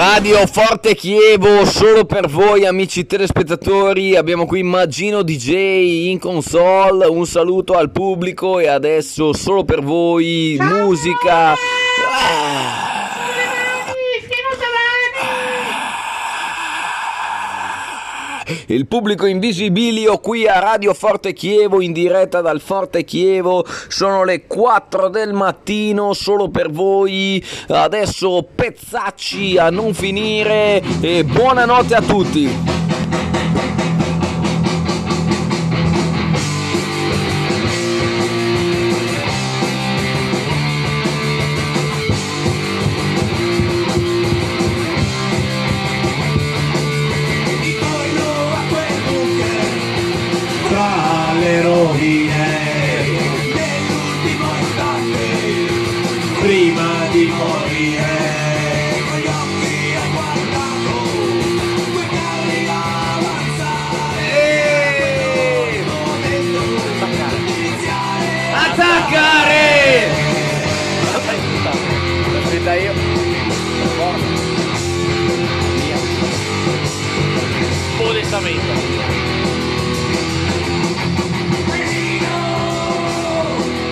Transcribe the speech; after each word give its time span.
Radio 0.00 0.46
Forte 0.46 0.94
Chievo, 0.94 1.66
solo 1.66 2.06
per 2.06 2.26
voi 2.26 2.64
amici 2.64 3.04
telespettatori, 3.04 4.16
abbiamo 4.16 4.46
qui 4.46 4.62
Maggino 4.62 5.20
DJ 5.22 6.08
in 6.08 6.18
console, 6.18 7.04
un 7.04 7.26
saluto 7.26 7.74
al 7.74 7.90
pubblico 7.90 8.58
e 8.58 8.66
adesso 8.66 9.34
solo 9.34 9.62
per 9.62 9.82
voi 9.82 10.56
musica. 10.58 11.50
Ah. 11.50 12.89
Il 18.66 18.86
pubblico 18.86 19.26
invisibilio 19.26 20.18
qui 20.18 20.46
a 20.46 20.58
Radio 20.58 20.94
Forte 20.94 21.32
Chievo 21.32 21.80
in 21.80 21.92
diretta 21.92 22.40
dal 22.40 22.60
Forte 22.60 23.04
Chievo. 23.04 23.64
Sono 23.88 24.24
le 24.24 24.46
4 24.46 25.08
del 25.08 25.32
mattino 25.32 26.12
solo 26.12 26.48
per 26.48 26.70
voi. 26.70 27.44
Adesso 27.68 28.48
pezzacci 28.54 29.56
a 29.58 29.70
non 29.70 29.94
finire 29.94 30.82
e 31.00 31.24
buonanotte 31.24 31.94
a 31.94 32.02
tutti. 32.02 32.79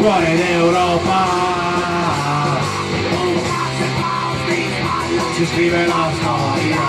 Cuore 0.09 0.35
d'Europa 0.37 1.27
si 5.35 5.45
scrive 5.45 5.87
la 5.87 6.11
storia 6.19 6.81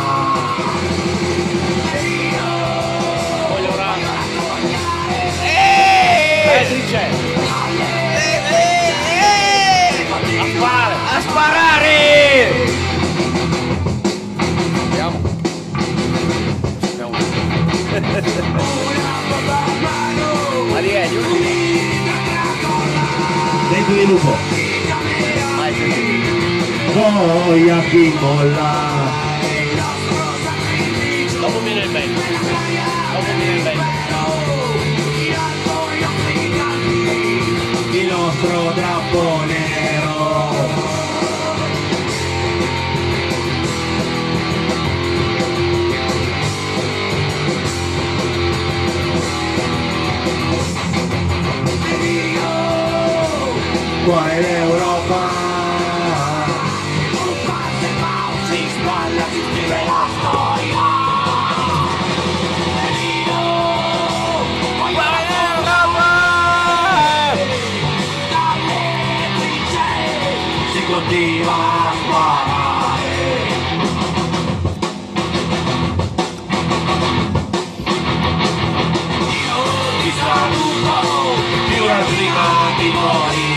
Voglio 3.50 3.76
rana. 3.76 4.14
Petri 6.46 6.82
c'è. 6.86 7.10
A 10.40 10.46
fare. 10.60 10.96
A 11.10 11.22
sparare! 11.22 11.98
Andiamo. 14.84 15.18
dentro 23.90 23.94
di 23.94 24.06
lupo 24.06 24.38
Vai, 25.58 25.74
senti. 25.74 26.92
poi 26.94 27.70
a 27.70 27.80
chi 27.90 28.14
cuore 54.10 54.42
d'Europa 54.42 55.22
si 58.50 58.70
spalla, 58.74 59.26
si 59.30 59.42
scrive 59.52 59.84
la 59.86 60.08
storia 60.18 60.88
si 70.72 70.82
continua 70.86 71.54
a 71.54 71.94
sparare 72.02 73.18
Io 79.46 79.60
ti 80.02 80.12
saluto 80.18 80.98
più 81.68 81.86
la 81.86 82.02
prima 82.10 82.48
di 82.80 82.90
morire 82.92 83.49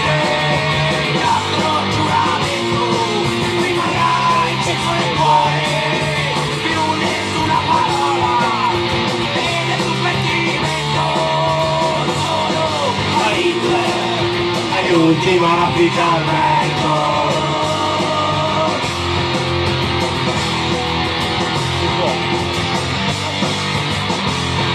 l'ultima 15.12 15.54
raffica 15.54 16.12
al 16.12 16.24
vento 16.24 17.10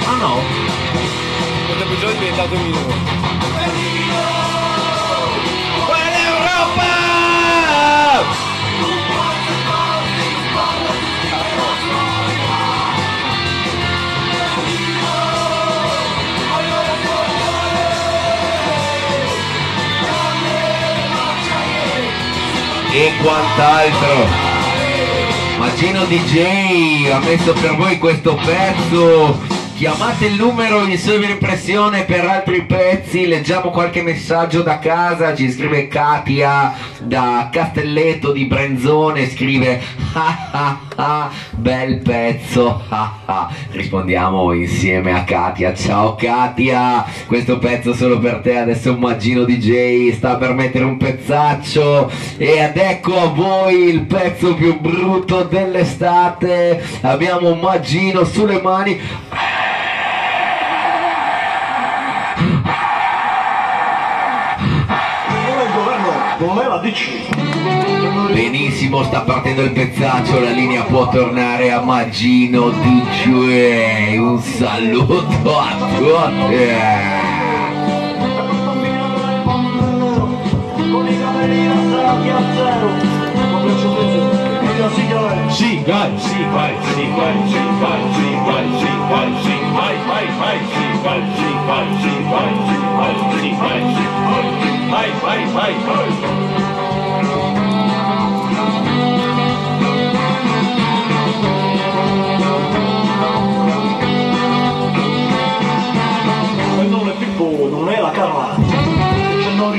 Ah 0.06 0.18
no? 0.20 0.42
Questo 1.66 1.84
episodio 1.84 2.10
è 2.10 2.18
diventato 2.20 2.56
un 2.56 2.62
minuto. 2.62 3.08
E 22.98 23.12
quant'altro. 23.22 24.26
Magino 25.60 26.04
DJ 26.06 27.12
ha 27.12 27.20
messo 27.20 27.54
per 27.54 27.76
voi 27.76 28.00
questo 28.00 28.34
pezzo. 28.44 29.57
Chiamate 29.78 30.26
il 30.26 30.34
numero 30.34 30.88
in 30.88 30.98
sovrimpressione 30.98 32.06
per 32.06 32.26
altri 32.26 32.66
pezzi, 32.66 33.28
leggiamo 33.28 33.70
qualche 33.70 34.02
messaggio 34.02 34.64
da 34.64 34.80
casa, 34.80 35.36
ci 35.36 35.52
scrive 35.52 35.88
Katia 35.88 36.74
da 37.00 37.48
Castelletto 37.52 38.32
di 38.32 38.46
Brenzone, 38.46 39.30
scrive 39.30 39.80
ah 40.14 40.50
ah 40.52 40.80
ah, 40.96 41.30
bel 41.52 42.00
pezzo, 42.00 42.82
ah 42.90 43.20
ah. 43.26 43.54
rispondiamo 43.70 44.52
insieme 44.54 45.14
a 45.14 45.24
Katia, 45.24 45.76
ciao 45.76 46.16
Katia, 46.16 47.06
questo 47.28 47.60
pezzo 47.60 47.94
solo 47.94 48.18
per 48.18 48.40
te, 48.40 48.58
adesso 48.58 48.94
un 48.94 49.00
Magino 49.00 49.44
DJ 49.44 50.12
sta 50.14 50.38
per 50.38 50.54
mettere 50.54 50.86
un 50.86 50.98
pezzaccio 50.98 52.10
e 52.38 52.62
ad 52.62 52.78
ecco 52.78 53.16
a 53.16 53.28
voi 53.28 53.90
il 53.90 54.02
pezzo 54.06 54.56
più 54.56 54.80
brutto 54.80 55.44
dell'estate, 55.44 56.84
abbiamo 57.02 57.52
un 57.52 57.60
Magino 57.60 58.24
sulle 58.24 58.60
mani. 58.60 59.00
Benissimo, 68.34 69.04
sta 69.04 69.22
partendo 69.22 69.62
il 69.62 69.72
pezzaccio, 69.72 70.40
la 70.40 70.52
linea 70.52 70.84
può 70.84 71.10
tornare 71.10 71.72
a 71.72 71.82
Magino 71.82 72.70
DJ. 72.70 74.18
Un 74.18 74.40
saluto 74.40 75.58
a 75.58 75.76
tutti. 75.98 77.36
Sì, 85.50 85.82
vai, 85.88 86.12
sì, 86.18 86.46
vai, 86.52 86.76
sì, 86.94 87.08
vai, 87.16 87.38
sì, 87.48 87.64
vai, 87.68 87.98
sì, 88.14 88.30
vai, 88.46 88.68
sì, 88.78 88.92
vai, 89.10 89.30
sì, 89.42 89.56
vai, 89.74 89.96
vai, 90.06 90.28
vai, 90.38 90.60
sì, 90.72 90.86
vai, 91.02 91.22
sì, 91.36 91.50
vai, 91.66 91.88
sì, 92.00 92.14
vai, 92.30 92.54
sì, 92.68 92.78
vai, 92.96 93.16
sì, 93.40 93.50
vai, 93.58 93.82
sì, 93.96 94.06
vai, 94.90 95.10
vai, 95.20 95.42
vai, 95.54 95.74
vai 95.84 96.87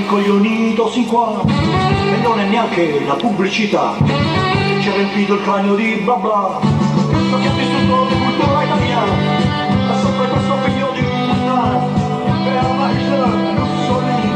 ricoglionito 0.09 0.89
sin 0.91 1.07
qua. 1.07 1.43
E 1.45 2.17
non 2.23 2.41
è 2.41 2.47
neanche 2.47 3.05
la 3.07 3.15
pubblicità. 3.15 3.95
Ci 4.81 4.89
ha 4.89 4.95
riempito 4.95 5.35
il 5.35 5.43
cranio 5.43 5.75
di 5.75 6.01
bla 6.03 6.15
bla. 6.15 6.59
Ma 6.61 7.39
che 7.39 7.49
ha 7.49 7.53
distrutto 7.53 8.05
la 8.05 8.17
cultura 8.25 8.63
italiana 8.65 9.13
ha 9.91 9.97
sempre 9.97 10.29
questo 10.29 10.57
figlio 10.65 10.91
di 10.95 11.03
puttana. 11.03 11.87
Per 12.45 12.55
la 12.55 12.87
non 13.53 13.69
so 13.87 14.01
lì. 14.01 14.29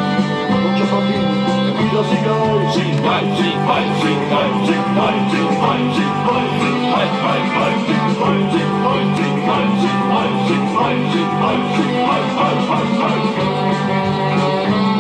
Non 0.49 0.72
c'è 0.75 0.84
frattina 0.84 1.62
e 1.92 1.94
guida 1.94 2.04
Sigai 2.04 2.72
Sing 2.72 2.96
vai, 3.02 3.24
sing 3.36 3.58
vai, 3.66 3.84
sing 4.00 4.22
vai, 4.30 4.48
sing 4.64 4.84
vai, 4.94 5.16
sing 5.30 5.52
vai, 5.60 5.80
sing 5.92 6.14
vai, 6.24 6.46
sing 6.58 6.78
vai, 6.90 7.08
vai, 7.20 7.40
vai, 7.52 7.74
sing 7.86 8.06
vai, 8.18 8.38
sing 8.52 8.72
vai, 8.82 9.02
sing 9.16 9.36
vai, 9.46 9.66
sing 9.80 10.00
vai, 10.08 10.30
sing 10.48 10.66
vai, 10.72 10.96
sing 11.12 11.30
vai, 11.40 11.58
sing 11.76 11.94
vai, 12.06 12.24
vai, 12.34 12.56
vai, 12.66 12.86
vai. 12.98 14.91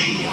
È 0.00 0.32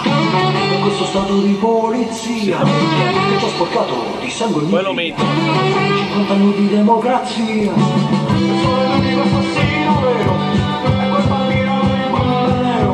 in 0.74 0.80
questo 0.80 1.04
stato 1.04 1.40
di 1.40 1.52
polizia 1.52 2.58
che 2.62 3.38
ci 3.38 3.44
ha 3.44 3.48
sporcato 3.48 4.16
di 4.20 4.30
sangue 4.30 4.62
il 4.62 4.70
lo 4.70 4.78
mio 4.78 4.92
metto. 4.94 5.22
50 5.22 6.32
anni 6.32 6.54
di 6.54 6.68
democrazia 6.68 7.72
sono 7.74 8.94
l'unico 8.94 9.20
assassino 9.20 10.00
vero 10.00 10.36
e 10.84 11.08
quel 11.10 11.26
bambino 11.28 11.80
del 11.82 12.10
mondo 12.10 12.62
nero 12.62 12.92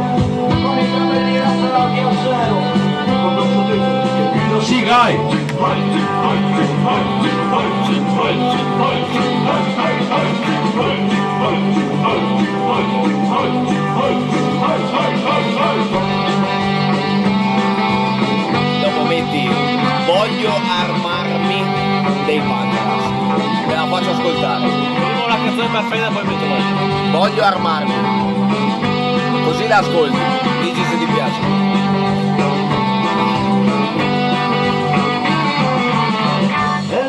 con 0.62 0.78
i 0.78 0.90
capelli 0.90 1.38
rasati 1.38 1.98
a 2.00 2.10
zero 2.22 2.56
con 3.22 3.34
braccio 3.34 3.60
teso 3.68 3.92
che 4.32 4.44
vai! 4.48 4.62
Sing 4.64 4.86
vai, 4.86 6.14
metti 19.24 19.48
voglio 20.06 20.52
armarmi 20.54 21.64
dei 22.26 22.40
Panteras. 22.40 23.66
Te 23.66 23.74
la 23.74 23.86
faccio 23.86 24.10
ascoltare. 24.10 24.68
Prima 24.68 25.26
la 25.26 25.36
canzone 25.36 25.68
perfetta, 25.68 26.08
poi 26.08 26.24
metto 26.24 26.44
la 26.46 27.18
Voglio 27.18 27.42
armarmi. 27.42 27.94
Così 29.44 29.66
la 29.66 29.78
ascolti. 29.78 30.18
Dici 30.62 30.84
se 30.84 30.98
ti 30.98 31.06
piace. 31.06 31.72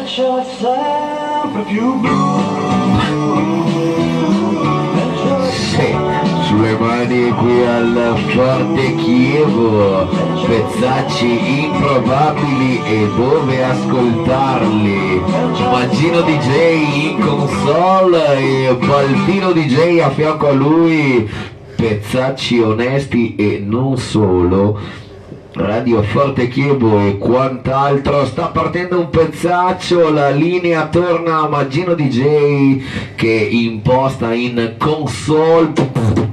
il 0.01 0.07
cielo 0.07 0.39
è 0.39 0.45
sempre 0.59 1.61
più 1.63 1.93
blu 1.95 3.74
sulle 6.65 6.77
mani 6.79 7.29
qui 7.29 7.63
al 7.63 8.15
Forte 8.29 8.95
Chievo, 8.95 10.07
pezzacci 10.47 11.63
improbabili 11.65 12.81
e 12.83 13.07
dove 13.15 13.63
ascoltarli. 13.63 15.21
Mancino 15.71 16.21
DJ 16.21 17.11
in 17.11 17.19
console 17.19 18.37
e 18.37 18.75
Baltino 18.75 19.51
DJ 19.51 19.99
a 19.99 20.09
fianco 20.09 20.47
a 20.47 20.53
lui, 20.53 21.29
pezzacci 21.75 22.59
onesti 22.59 23.35
e 23.35 23.61
non 23.63 23.97
solo. 23.97 24.79
Radio 25.53 26.01
Forte 26.01 26.49
Chievo 26.49 26.99
e 26.99 27.17
quant'altro 27.17 28.25
sta 28.25 28.47
partendo 28.47 28.99
un 28.99 29.09
pezzaccio 29.09 30.11
la 30.11 30.29
linea 30.29 30.87
torna 30.87 31.43
a 31.43 31.47
Maggino 31.47 31.93
DJ 31.93 32.81
che 33.15 33.47
imposta 33.51 34.33
in 34.33 34.73
console 34.77 36.24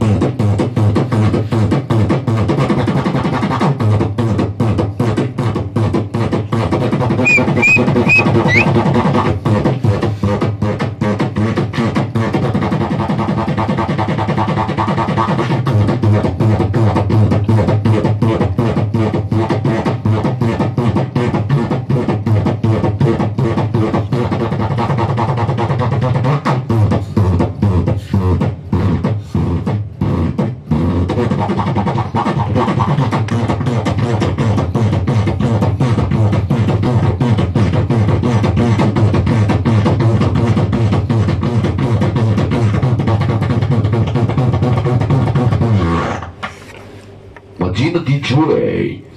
Maggino 47.92 48.00
DJ 48.00 49.11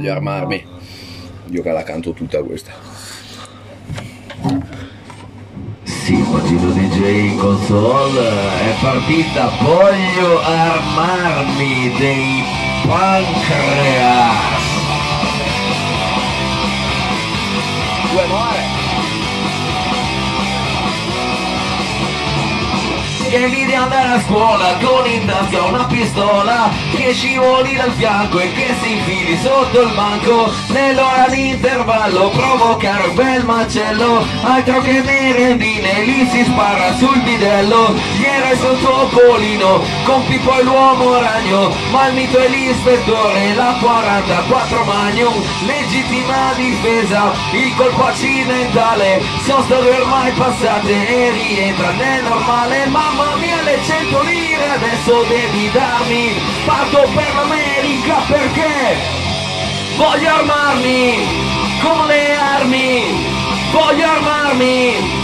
Voglio 0.00 0.12
armarmi. 0.12 0.66
Io 1.50 1.60
che 1.60 1.70
la 1.72 1.82
canto 1.82 2.12
tutta 2.12 2.42
questa. 2.42 2.72
Sì, 5.82 6.14
Maggino 6.14 6.70
DJ 6.70 7.32
in 7.32 7.36
console 7.36 8.28
è 8.28 8.74
partita 8.80 9.50
Voglio 9.60 10.40
armarmi 10.40 11.92
dei 11.98 12.42
pancreas 12.86 14.38
Due 18.10 18.26
more. 18.26 18.59
Che 23.30 23.36
invidia 23.36 23.82
andare 23.82 24.14
a 24.14 24.20
scuola 24.22 24.76
con 24.82 25.08
in 25.08 25.24
tasca 25.24 25.62
una 25.62 25.84
pistola 25.84 26.68
che 26.90 27.12
scivoli 27.12 27.76
dal 27.76 27.92
fianco 27.92 28.40
e 28.40 28.52
che 28.52 28.74
si 28.82 28.92
infili 28.92 29.38
sotto 29.38 29.82
il 29.82 29.92
banco. 29.94 30.52
Nell'ora 30.66 31.28
di 31.28 31.50
intervallo 31.50 32.30
provocare 32.30 33.06
un 33.06 33.14
bel 33.14 33.44
macello 33.44 34.26
altro 34.42 34.80
che 34.80 35.00
merendine 35.02 36.02
lì 36.02 36.28
si 36.28 36.42
spara 36.42 36.92
sul 36.96 37.20
bidello 37.20 37.94
eroi 38.50 38.56
sotto 38.56 39.08
colino 39.12 39.82
con 40.04 40.24
Pippo 40.26 40.58
e 40.58 40.62
l'uomo 40.62 41.18
ragno 41.18 41.72
ma 41.90 42.08
il 42.08 42.14
mito 42.14 42.38
è 42.38 42.48
l'ispettore 42.48 43.54
la 43.54 43.76
44 43.80 44.84
Magnum 44.84 45.42
legittima 45.66 46.52
difesa 46.54 47.32
il 47.52 47.74
colpo 47.76 48.04
accidentale 48.06 49.22
sono 49.44 49.62
state 49.62 49.88
ormai 49.88 50.32
passate 50.32 51.08
e 51.08 51.30
rientra 51.30 51.90
nel 51.92 52.22
normale 52.24 52.86
mamma 52.86 53.36
mia 53.36 53.62
le 53.62 53.78
100 53.82 54.22
lire 54.22 54.68
adesso 54.70 55.22
devi 55.28 55.70
darmi 55.70 56.34
parto 56.64 57.08
per 57.14 57.34
l'America 57.34 58.22
perché 58.26 59.18
Voglio 59.96 60.30
armarmi 60.30 61.14
con 61.82 62.06
le 62.06 62.34
armi, 62.34 63.02
voglio 63.70 64.06
armarmi. 64.06 65.19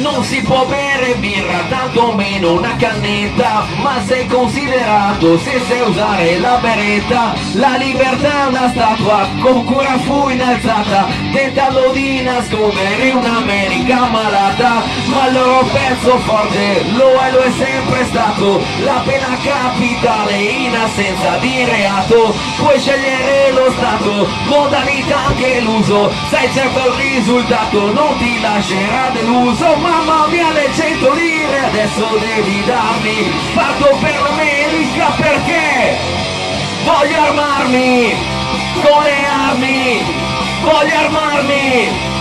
Non 0.00 0.24
si 0.24 0.40
può 0.40 0.64
bere 0.64 1.14
birra, 1.16 1.64
tanto 1.68 2.12
meno 2.12 2.52
una 2.52 2.74
cannetta, 2.76 3.66
ma 3.82 4.02
sei 4.06 4.26
considerato 4.26 5.38
se 5.38 5.60
sai 5.68 5.80
usare 5.80 6.38
la 6.38 6.56
beretta. 6.56 7.34
La 7.52 7.76
libertà 7.76 8.44
è 8.44 8.46
una 8.46 8.70
statua, 8.70 9.28
con 9.40 9.64
cura 9.64 9.98
fu 9.98 10.30
innalzata, 10.30 11.06
tentando 11.32 11.90
di 11.92 12.22
nascondere 12.22 13.10
un'America 13.10 14.06
malata, 14.06 14.82
ma 15.06 15.26
il 15.26 15.34
loro 15.34 15.68
pezzo 15.70 16.18
forte 16.20 16.84
lo 16.92 17.18
è, 17.18 17.30
lo 17.32 17.40
è 17.40 17.50
sempre 17.58 18.04
stato, 18.06 18.62
la 18.82 19.02
pena 19.04 19.36
capitale 19.42 20.36
in 20.36 20.74
assenza 20.76 21.36
di 21.38 21.64
reato, 21.64 22.34
puoi 22.56 22.78
scegliere 22.78 23.52
lo 23.52 23.70
stato, 23.76 24.26
modalità 24.46 25.26
anche 25.26 25.60
l'uso, 25.60 26.10
sai 26.30 26.50
certo 26.52 26.78
il 26.86 26.94
risultato 26.94 27.92
non 27.92 28.16
ti 28.16 28.40
lascerà 28.40 29.10
deluso, 29.12 29.76
mamma 29.90 30.26
mia 30.28 30.50
le 30.52 30.68
100 30.72 31.12
lire 31.14 31.58
adesso 31.66 32.06
devi 32.18 32.64
darmi, 32.64 33.32
parto 33.54 33.96
per 34.00 34.20
l'America 34.20 35.06
perché 35.16 35.96
voglio 36.84 37.20
armarmi 37.20 38.14
con 38.82 39.02
le 39.02 39.26
armi, 39.26 40.02
voglio 40.62 40.96
armarmi. 40.96 42.19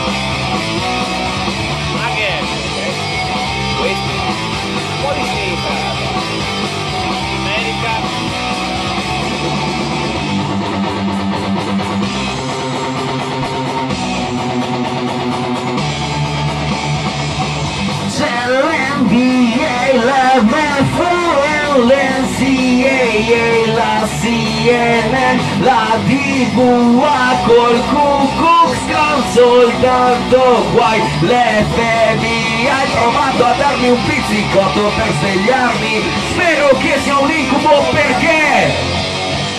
l'NCAA, 23.20 23.74
la 23.74 24.08
CNN, 24.22 25.40
la 25.62 25.98
DVA 26.06 27.38
col 27.46 27.84
Klux 27.90 28.78
Klan 28.88 29.24
soltanto 29.34 30.66
guai 30.72 31.00
l'FBI 31.22 32.68
hai 32.68 32.88
provato 32.92 33.46
a 33.46 33.54
darmi 33.54 33.90
un 33.90 34.04
pizzicotto 34.06 34.92
per 34.96 35.12
svegliarmi. 35.20 36.04
Spero 36.32 36.78
che 36.78 37.00
sia 37.04 37.18
un 37.20 37.30
incubo 37.30 37.84
perché 37.92 38.74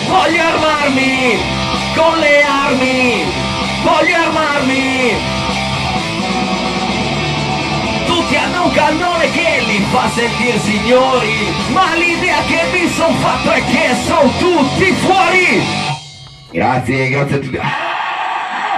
voglio 0.07 0.41
armarmi 0.41 1.37
con 1.95 2.17
le 2.17 2.43
armi 2.43 3.25
voglio 3.83 4.15
armarmi 4.15 5.40
un 8.71 8.77
cannone 8.77 9.29
che 9.31 9.63
li 9.67 9.79
fa 9.91 10.07
sentire 10.09 10.57
signori 10.59 11.29
Ma 11.73 11.93
l'idea 11.95 12.41
che 12.47 12.61
mi 12.71 12.87
son 12.87 13.13
fatto 13.15 13.51
è 13.51 13.61
che 13.65 13.95
sono 14.05 14.31
tutti 14.39 14.91
fuori. 14.93 15.61
Grazie, 16.51 17.09
grazie 17.09 17.35
a 17.35 17.39
tutti. 17.39 17.59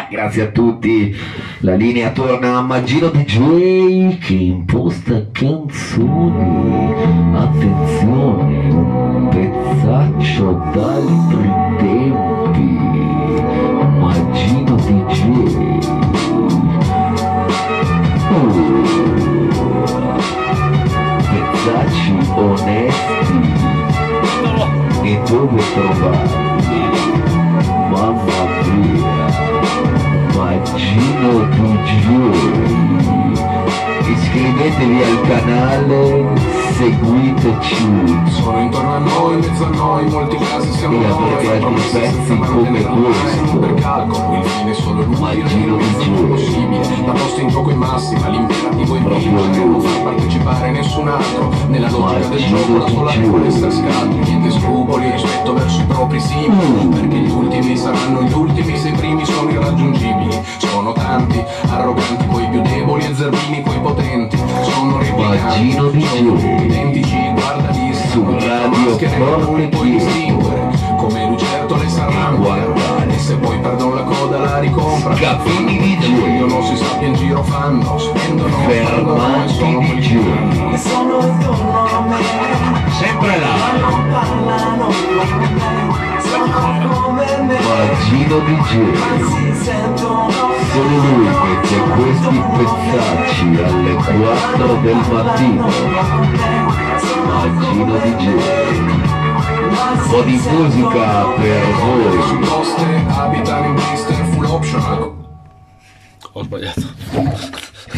Grazie 0.09 0.41
a 0.43 0.47
tutti. 0.47 1.15
La 1.59 1.75
linea 1.75 2.12
torna 2.12 2.57
a 2.57 2.62
Maggino 2.62 3.09
DJ 3.09 4.17
che 4.19 4.33
imposta 4.33 5.25
canzoni. 5.31 6.93
Attenzione, 7.35 8.69
pezzaccio 9.29 10.51
d'altri 10.73 11.33
Pezzi 41.63 41.89
senza 41.89 42.46
come 42.46 42.70
questo. 42.70 42.89
non 42.89 43.60
per 43.60 43.74
calcolo, 43.75 44.38
il 44.38 44.43
fine 44.43 44.72
è 44.72 44.74
solo 44.74 45.05
Ma 45.20 45.34
di 45.34 45.65
non 45.65 46.27
possibile 46.27 47.05
La 47.05 47.13
posta 47.13 47.41
in 47.41 47.48
gioco 47.48 47.70
è 47.70 47.74
massima, 47.74 48.27
l'imperativo 48.27 48.96
è 48.96 49.00
lui. 49.00 49.65
Non 49.65 49.82
far 49.82 50.03
partecipare 50.03 50.72
nessun 50.72 51.08
altro. 51.08 51.51
Nella 51.67 51.89
logica 51.89 52.27
del 52.27 52.46
gioco 52.46 52.77
la 52.77 52.88
sola 52.88 53.12
regola 53.13 53.43
è 53.43 53.48
essere 53.48 53.72
scaltri 53.72 54.20
Niente 54.24 54.51
scrupoli, 54.51 55.12
rispetto 55.12 55.53
verso 55.53 55.79
i 55.79 55.86
propri 55.86 56.20
simili 56.20 56.41
Mm. 56.53 56.91
Perché 56.91 57.17
gli 57.17 57.32
ultimi 57.32 57.77
saranno 57.77 58.22
gli 58.24 58.34
ultimi 58.34 58.77
se 58.77 58.89
i 58.89 58.91
primi 58.91 59.25
sono 59.25 59.50
irraggiungibili. 59.50 60.41
Sono 60.58 60.91
tanti, 60.91 61.43
arroganti, 61.70 62.25
poi 62.25 62.48
più 62.50 62.62
deboli 62.62 63.05
e 63.05 63.15
zerbini, 63.15 63.62
poi 63.62 63.79
potenti. 63.79 64.38
Sono 64.62 64.98
replicanti, 64.98 65.72
sono 65.72 66.36
identici, 66.62 67.32
guarda 67.34 67.62
Su 68.13 68.24
Radio 68.24 68.96
Forte 69.10 69.70
distinguere 69.89 70.70
come 70.98 71.25
lucertole 71.29 71.86
e 71.86 71.89
se 73.24 73.38
poi 73.38 73.58
perdono 73.58 73.96
la 73.96 74.03
coda 74.03 74.38
la 74.38 74.60
ricompra 74.60 75.13
Capini 75.13 75.77
di 75.77 75.98
che 75.98 76.08
Gio. 76.08 76.20
vogliono 76.20 76.62
si 76.62 76.75
sa 76.75 76.98
che 76.98 77.06
in 77.06 77.13
giro 77.13 77.42
fanno 77.44 77.98
spendono 77.98 78.50
e 78.50 78.68
Fermati 78.68 79.53
sono 79.53 79.80
di 79.80 79.86
quelli 79.86 80.01
Gio. 80.01 80.20
che 80.70 80.77
Sono 80.77 81.25
intorno 81.25 81.86
a 81.86 82.01
me, 82.01 82.18
Sempre 82.92 83.39
là. 83.39 83.48
Ma 83.48 83.80
non 83.80 84.10
parlano 84.12 84.86
come 84.86 85.50
me, 85.53 86.20
sono 86.20 86.92
come 87.01 87.25
me, 87.44 87.60
Magino 87.62 88.42
si 89.32 89.63
sentono 89.63 90.30
Solo 90.30 90.98
lui 90.98 91.27
mette 91.27 91.77
questi 91.96 92.44
pezzacci 92.58 93.48
alle 93.63 93.94
4 93.94 94.75
del 94.82 95.01
mattino 95.10 95.68
Magino 97.25 97.98
DJ 98.00 99.12
Un 99.74 100.08
po' 100.08 100.22
di 100.22 100.39
musica 100.51 101.24
per 101.36 101.63
su 102.27 102.36
voi 102.38 102.38
Ho 106.34 106.44
sbagliato. 106.44 106.82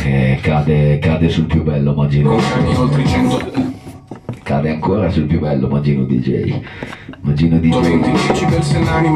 Eh, 0.06 0.40
cade, 0.42 1.00
cade 1.00 1.28
sul 1.30 1.44
più 1.46 1.64
bello 1.64 1.94
Magino 1.94 2.30
con 2.30 2.40
cani 2.40 2.76
oltre 2.76 3.02
i 3.02 3.08
100 3.08 3.52
Cade 4.44 4.70
ancora 4.70 5.10
sul 5.10 5.26
più 5.26 5.40
bello 5.40 5.68
Magino 5.68 6.06
DJ 6.06 6.62
Magino 7.22 7.60
120 7.60 8.22
DJ 8.22 8.44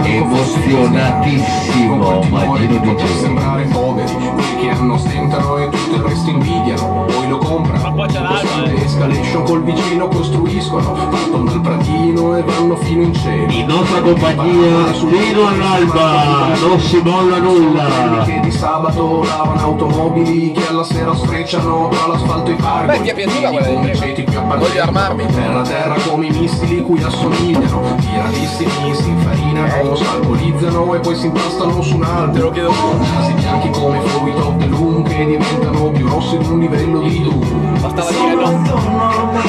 Emozionatissimo 0.06 2.24
Magino 2.24 2.78
DJ 2.80 3.04
sembrare 3.20 3.64
poveri. 3.72 4.12
quelli 4.12 4.49
che 4.60 4.70
hanno 4.70 4.98
stentano 4.98 5.58
e 5.58 5.70
tutto 5.70 5.96
il 5.96 6.02
resto 6.02 6.30
invidiano 6.30 7.06
poi 7.06 7.28
lo 7.28 7.38
comprano 7.38 7.82
Ma 7.82 7.92
poi 7.92 8.08
c'è 8.08 8.20
l'alba, 8.20 8.40
Questa 8.40 8.64
eh. 8.64 8.84
escalation 8.84 9.44
col 9.44 9.64
vicino 9.64 10.08
costruiscono 10.08 10.94
partono 11.10 11.44
dal 11.46 11.62
pratino 11.62 12.36
e 12.38 12.44
vanno 12.44 12.76
fino 12.78 13.04
in 13.04 13.14
cielo. 13.14 13.52
In 13.52 13.66
nostra 13.68 14.02
compagnia 14.02 14.94
fino 14.94 15.48
all'alba 15.48 16.56
non 16.60 16.80
si 16.80 16.98
molla 17.04 17.38
nulla. 17.38 18.24
Che 18.26 18.40
di 18.42 18.52
sabato 18.52 19.24
lavano 19.24 19.60
automobili 19.60 20.52
che 20.52 20.68
alla 20.68 20.84
sera 20.84 21.16
sfrecciano 21.16 21.90
tra 21.90 22.08
l'asfalto 22.08 22.50
e 22.50 22.54
i 22.54 22.56
parchi. 22.56 22.88
Beh, 22.88 23.02
ti 23.02 23.10
è 23.10 23.14
piaciuta 23.16 23.50
quella 23.50 23.80
prima? 23.80 23.94
ceti 23.94 24.24
più 24.24 24.40
Voglio 24.40 24.82
armarmi. 24.82 25.26
Terra 25.28 25.60
a 25.60 25.64
terra 25.64 25.96
come 26.08 26.28
i 26.28 26.32
missili 26.32 26.82
cui 26.82 27.02
assomigliano. 27.02 27.96
Tiradissimi 28.00 28.96
si 28.96 29.10
infarinano, 29.10 29.96
si 29.96 30.04
alcolizzano 30.04 30.94
e 30.96 31.00
poi 31.00 31.16
si 31.16 31.26
impastano 31.28 31.82
su 31.82 31.96
un 31.96 32.04
albero. 32.04 32.32
Te 32.32 32.40
lo 32.40 32.52
chiedo 32.52 32.70
tu. 32.70 33.00
Casi 33.00 33.34
bianchi 33.34 33.70
come 33.70 34.00
Fruit 34.02 34.36
the 34.60 34.68
Loom 34.68 35.04
che 35.04 35.26
diventano 35.26 35.90
più 35.92 36.08
rossi 36.08 36.38
di 36.38 36.48
un 36.48 36.60
livello 36.60 37.00
di 37.02 37.24
Doom. 37.24 37.80
Bastava 37.80 38.10
dire 38.12 38.20
Sono 38.20 38.42
no. 38.42 38.48
attorno 38.48 39.04
a 39.04 39.26
me, 39.32 39.44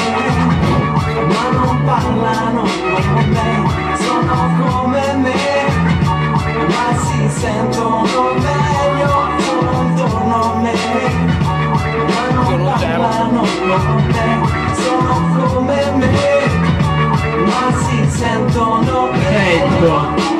ma 1.27 1.45
non 1.51 1.83
parlano 1.85 2.63
come 2.63 3.25
me, 3.27 3.97
sono 3.99 4.35
come 4.61 5.15
me, 5.17 5.41
ma 6.69 6.97
si 6.97 7.29
sentono 7.29 8.23
meglio, 8.35 9.13
sono 9.39 9.71
attorno 9.81 10.37
a 10.43 10.61
me, 10.61 10.75
ma 12.07 12.23
non 12.35 12.73
parlano 12.73 13.41
come 13.41 14.03
me, 14.07 14.29
sono 14.75 15.15
come 15.55 15.81
me, 15.97 16.15
ma 17.47 17.63
si 17.77 17.99
sentono 18.11 19.09
meglio. 19.13 20.40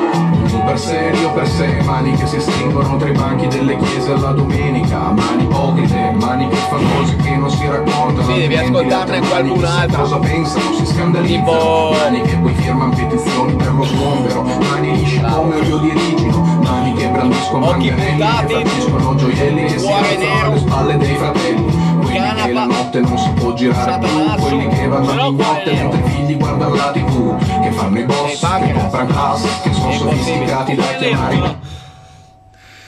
Per 0.65 0.79
serio 0.79 1.31
per 1.33 1.47
sé, 1.47 1.81
mani 1.83 2.13
che 2.15 2.25
si 2.25 2.39
stringono 2.39 2.95
tra 2.95 3.07
i 3.09 3.11
banchi 3.11 3.47
delle 3.47 3.75
chiese 3.77 4.13
alla 4.13 4.31
domenica, 4.31 5.11
mani 5.11 5.43
ipocrite, 5.43 6.11
mani 6.13 6.47
che 6.47 6.55
fanno 6.55 6.87
cose 6.95 7.15
che 7.17 7.35
non 7.35 7.49
si 7.49 7.65
raccontano. 7.67 8.33
Sì, 8.33 8.39
devi 8.39 8.55
ascoltarne 8.55 8.87
le 8.87 8.93
altre 8.93 9.19
mani 9.19 9.27
qualcun 9.27 9.59
chissà 9.59 9.79
altro. 9.81 10.01
Cosa 10.01 10.19
pensano, 10.19 10.73
si 10.73 10.85
scandalizzano. 10.85 11.45
Tipo- 11.45 11.95
Mani 12.01 12.21
che 12.21 12.35
poi 12.37 12.53
firmano 12.53 12.93
petizioni 12.95 13.53
per 13.53 13.73
lo 13.73 13.83
sgombero, 13.83 14.43
mani 14.43 14.95
lisce 14.97 15.21
come 15.21 15.55
olio 15.55 15.77
di 15.77 15.89
origine, 15.89 16.35
mani 16.63 16.93
che 16.93 17.07
brandiscono 17.07 17.65
manganelli, 17.65 18.17
che 18.47 18.53
frattiscono 18.53 19.15
gioielli 19.15 19.63
che 19.65 19.77
si 19.79 19.91
alzano 19.91 20.41
alle 20.45 20.57
spalle 20.59 20.97
dei 20.97 21.15
fratelli. 21.15 21.89
Quelli 22.11 22.33
che 22.33 22.51
la 22.51 22.65
notte 22.65 22.99
non 22.99 23.17
si 23.17 23.29
può 23.31 23.53
girare 23.53 24.05
più 24.05 24.41
Quelli 24.41 24.67
che 24.67 24.87
vanno 24.87 25.11
di 25.11 25.35
notte 25.37 25.73
mentre 25.73 25.99
i 25.99 26.09
figli 26.09 26.37
guardano 26.37 26.75
la 26.75 26.91
tv 26.91 27.61
Che 27.61 27.71
fanno 27.71 27.99
i 27.99 28.03
boss, 28.03 28.41
che 28.59 28.73
comprano 28.73 29.13
house 29.13 29.47
Che 29.63 29.71
sono 29.73 29.91
sofisticati 29.93 30.75
da 30.75 30.83
chiamare 30.97 31.79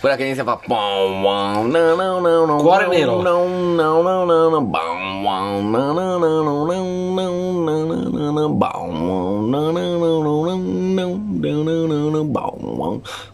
quella 0.03 0.17
che 0.17 0.25
inizia 0.25 0.43
fa 0.43 0.59
cuore 2.61 2.87
nero 2.87 3.17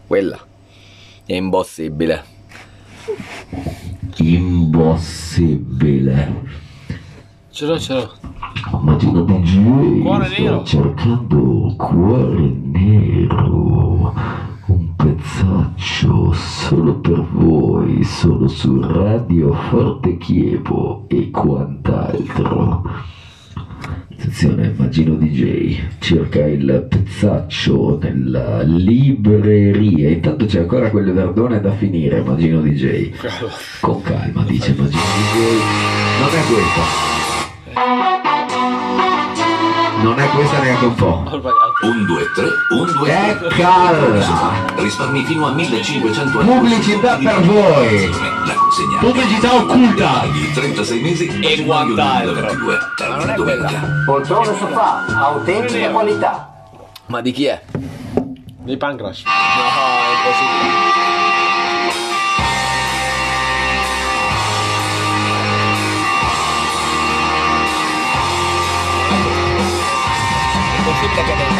quella 0.06 0.38
è 1.26 1.34
impossibile 1.34 2.24
Impossibile. 4.22 6.44
Ce 7.50 7.66
l'ho, 7.66 7.78
ce 7.78 7.94
l'ho. 7.94 8.10
Mattino 8.82 9.22
DJ 9.22 10.02
Cuore 10.02 10.28
nero. 10.28 10.62
cercando 10.64 11.74
cuore 11.76 12.54
nero. 12.62 14.12
Un 14.66 14.94
pezzaccio 14.94 16.32
solo 16.32 17.00
per 17.00 17.26
voi, 17.32 18.04
solo 18.04 18.46
su 18.46 18.78
Radio 18.80 19.52
Forte 19.54 20.16
Chievo 20.18 21.06
e 21.08 21.30
quant'altro. 21.30 22.82
Attenzione, 24.20 24.74
Magino 24.76 25.14
DJ 25.14 25.80
cerca 25.98 26.46
il 26.46 26.86
pezzaccio 26.86 27.98
nella 28.02 28.60
libreria. 28.60 30.10
Intanto 30.10 30.44
c'è 30.44 30.60
ancora 30.60 30.90
quelle 30.90 31.10
verdone 31.12 31.58
da 31.58 31.72
finire, 31.72 32.20
Magino 32.20 32.60
DJ. 32.60 33.12
Con 33.80 34.02
calma, 34.02 34.42
dice 34.44 34.74
Magino 34.76 35.00
DJ. 35.00 35.38
Non 36.20 36.28
è 36.28 36.42
questa. 37.72 38.39
Non 40.02 40.18
è 40.18 40.28
questa 40.30 40.58
neanche 40.60 40.84
un 40.86 40.94
po'. 40.94 41.22
1, 41.82 42.04
2, 42.06 42.30
3, 42.34 42.44
1, 42.70 42.92
2, 42.92 43.08
È 43.10 43.38
3. 43.38 43.48
calma. 43.56 44.52
Risparmi 44.76 45.24
fino 45.24 45.46
a 45.46 45.52
1500 45.52 46.40
euro. 46.40 46.52
Pubblicità 46.52 47.16
per 47.16 47.40
voi. 47.42 48.08
La 48.46 48.54
consegna. 48.54 48.98
Pubblicità 48.98 49.54
occulta. 49.54 50.06
Paghi 50.20 50.52
36 50.52 51.00
mesi 51.00 51.26
E 51.40 51.64
quant'altro. 51.64 52.32
2022. 52.32 52.72
Ma 52.72 52.78
non 52.78 52.94
Terza 52.96 53.32
è 53.32 53.34
quella. 53.36 53.66
domenica. 53.66 54.02
Poltrone 54.06 54.44
sofà, 54.58 55.04
autentica 55.18 55.88
qualità. 55.90 56.52
Ma 57.06 57.20
di 57.20 57.32
chi 57.32 57.44
è? 57.46 57.62
Dei 58.62 58.76
pancras. 58.76 59.22
No, 59.24 59.30
è 59.32 60.28
impossibile. 60.28 60.79
que. 71.22 71.59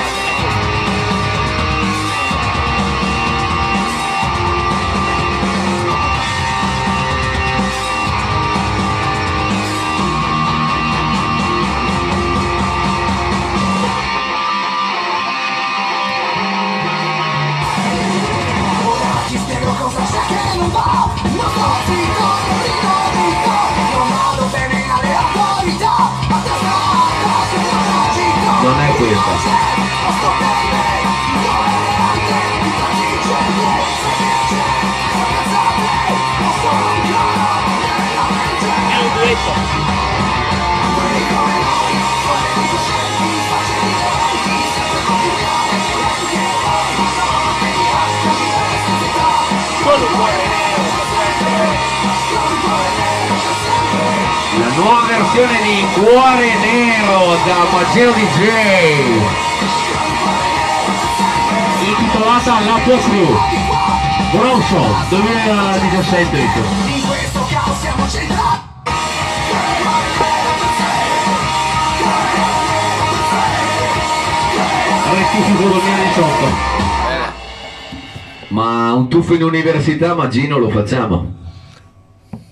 Tuffo 79.30 79.34
in 79.34 79.42
università, 79.42 80.14
Magino, 80.14 80.58
lo 80.58 80.70
facciamo. 80.70 81.34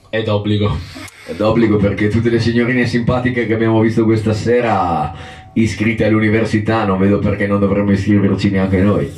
È 0.09 0.23
d'obbligo. 0.23 0.79
È 1.27 1.35
d'obbligo 1.35 1.77
perché 1.77 2.07
tutte 2.07 2.31
le 2.31 2.39
signorine 2.39 2.87
simpatiche 2.87 3.47
che 3.47 3.55
abbiamo 3.55 3.81
visto 3.81 4.05
questa 4.05 4.33
sera 4.33 5.13
iscritte 5.55 6.05
all'università, 6.05 6.85
non 6.85 6.99
vedo 6.99 7.19
perché 7.19 7.49
non 7.49 7.59
dovremmo 7.59 7.91
iscriverci 7.91 8.51
neanche 8.51 8.81
noi. 8.81 9.11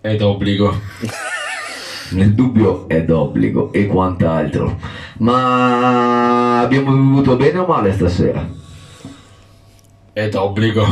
È 0.00 0.16
d'obbligo. 0.16 0.80
Nel 2.10 2.32
dubbio 2.32 2.88
è 2.88 3.04
d'obbligo 3.04 3.70
e 3.72 3.86
quant'altro. 3.86 4.78
Ma 5.18 6.60
abbiamo 6.60 6.90
bevuto 6.92 7.36
bene 7.36 7.58
o 7.58 7.66
male 7.66 7.92
stasera? 7.92 8.48
È 10.14 10.28
d'obbligo. 10.28 10.86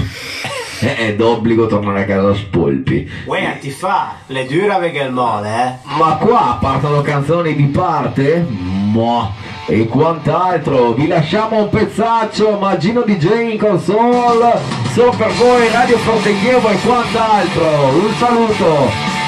Eh, 0.80 0.96
è 0.96 1.14
d'obbligo 1.14 1.66
tornare 1.66 2.02
a 2.02 2.04
casa 2.04 2.34
spolpi. 2.34 3.08
Uè, 3.24 3.58
ti 3.60 3.70
fa, 3.70 4.16
le 4.26 4.46
dura 4.46 4.78
également, 4.84 5.44
eh 5.44 5.76
Ma 5.96 6.16
qua 6.16 6.58
partono 6.60 7.00
canzoni 7.00 7.54
di 7.54 7.64
parte? 7.64 8.44
Mo. 8.48 9.32
E 9.66 9.86
quant'altro, 9.86 10.92
vi 10.92 11.08
lasciamo 11.08 11.62
un 11.62 11.68
pezzaccio, 11.68 12.56
Magino 12.58 13.02
DJ 13.02 13.52
in 13.52 13.58
console, 13.58 14.60
solo 14.92 15.12
per 15.16 15.32
voi, 15.32 15.68
Radio 15.72 15.96
Forte 15.98 16.38
Chievo 16.38 16.68
e 16.68 16.78
quant'altro, 16.78 17.64
un 17.64 18.14
saluto! 18.16 19.24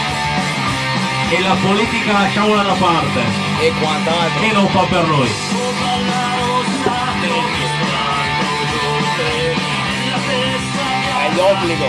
E 1.30 1.42
la 1.42 1.54
politica 1.61 2.12
lasciamola 2.12 2.62
da 2.62 2.72
parte. 2.72 3.20
E 3.61 3.70
quant'altro. 3.78 4.40
Che 4.40 4.52
non 4.54 4.66
fa 4.68 4.82
per 4.88 5.06
noi. 5.06 6.17
d'obbligo. 11.38 11.88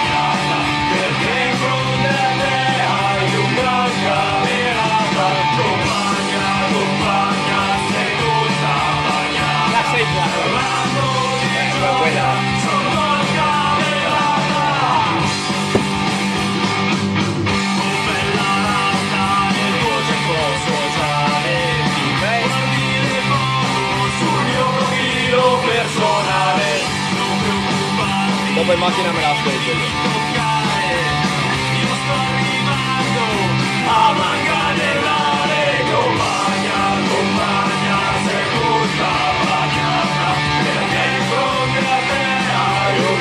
poi 28.71 28.73
in 28.73 28.79
macchina 28.79 29.11
me 29.11 29.21
la 29.21 29.31
ascolto 29.31 29.71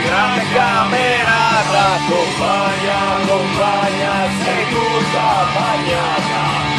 Grande 0.04 0.44
camerata, 0.52 1.98
compagna, 2.08 2.98
compagna, 3.26 4.28
sei 4.42 4.68
tutta 4.70 5.46
bagnata. 5.54 6.69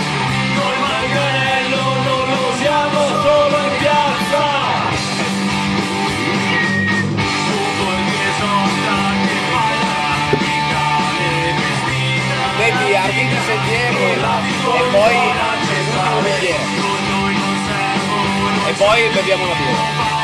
c'è 13.58 13.90
e 13.92 14.84
poi 14.92 15.16
l'ultimo 15.92 16.22
bicchiere 16.22 16.64
e 18.68 18.74
poi 18.74 19.10
beviamo 19.14 19.44
una 19.44 19.54
birra. 19.54 20.20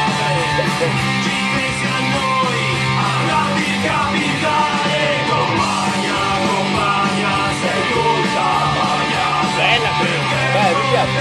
Beh, 10.54 10.74
mi 10.74 10.90
piace. 10.90 11.20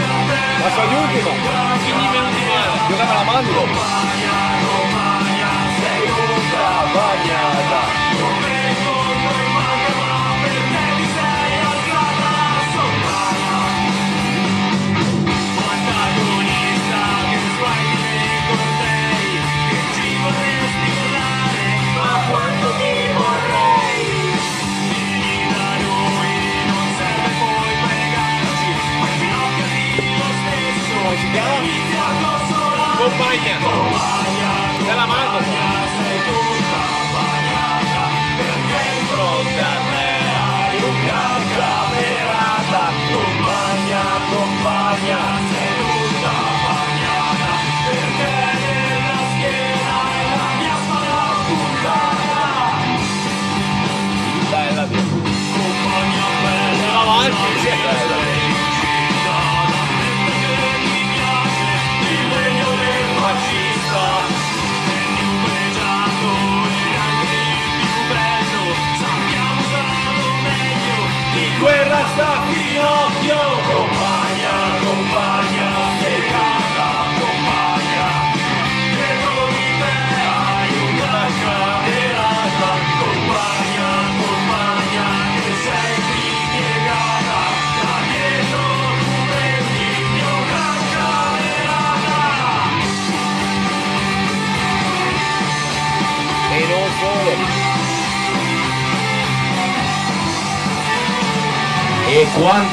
La 0.62 0.70
sua 0.70 0.84
ultima. 0.84 1.30
Giocava 2.88 3.14
la 3.14 3.22
mano. 3.24 3.48
Romagna, 3.52 4.36
Romagna, 4.62 5.50
sei 5.80 6.02
un 6.08 7.65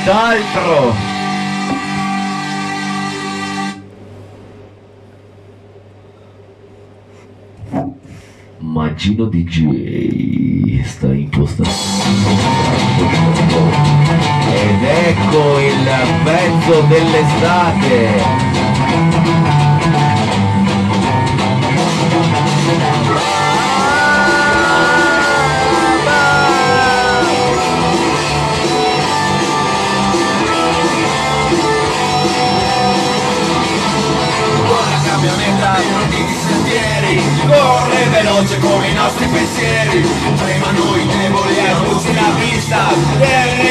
tutt'altro. 0.04 0.94
Maggino 8.60 9.26
DJ 9.26 10.84
sta 10.84 11.14
impostando 11.14 12.30
ed 14.52 14.84
ecco 14.84 15.60
il 15.60 15.90
pezzo 16.24 16.82
dell'estate 16.88 18.72
ieri 39.64 40.02
Prima 40.44 40.72
noi 40.72 41.08
te 41.08 41.30
vogliamo 41.30 42.02
la 42.14 42.30
vista 42.38 42.80
Del 43.18 43.64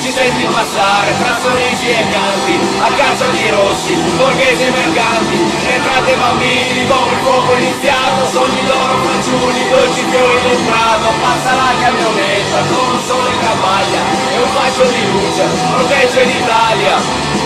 ci 0.00 0.10
senti 0.10 0.44
passare 0.44 1.14
tra 1.18 1.38
sorrisi 1.40 1.88
e 1.90 2.04
canti, 2.10 2.54
a 2.80 2.90
caccia 2.92 3.26
di 3.30 3.48
rossi, 3.50 3.94
borghesi 4.16 4.64
e 4.64 4.70
mercanti, 4.70 5.38
entrate 5.68 6.14
bambini 6.14 6.86
dopo 6.86 7.10
il 7.10 7.18
fuoco 7.22 7.54
iniziato, 7.54 8.26
sogni 8.30 8.64
d'oro 8.64 8.96
fanciulli, 9.04 9.68
dolci 9.70 10.04
fiori 10.10 10.40
del 10.42 10.60
prato, 10.66 11.06
passa 11.20 11.54
la 11.54 11.72
camionetta 11.80 12.58
con 12.68 12.94
un 12.94 13.00
sole 13.06 13.30
in 13.30 13.40
campagna 13.40 14.00
e 14.32 14.38
un 14.38 14.48
fascio 14.54 14.84
di 14.84 15.02
luce, 15.12 15.44
protegge 15.70 16.24
l'Italia. 16.24 17.37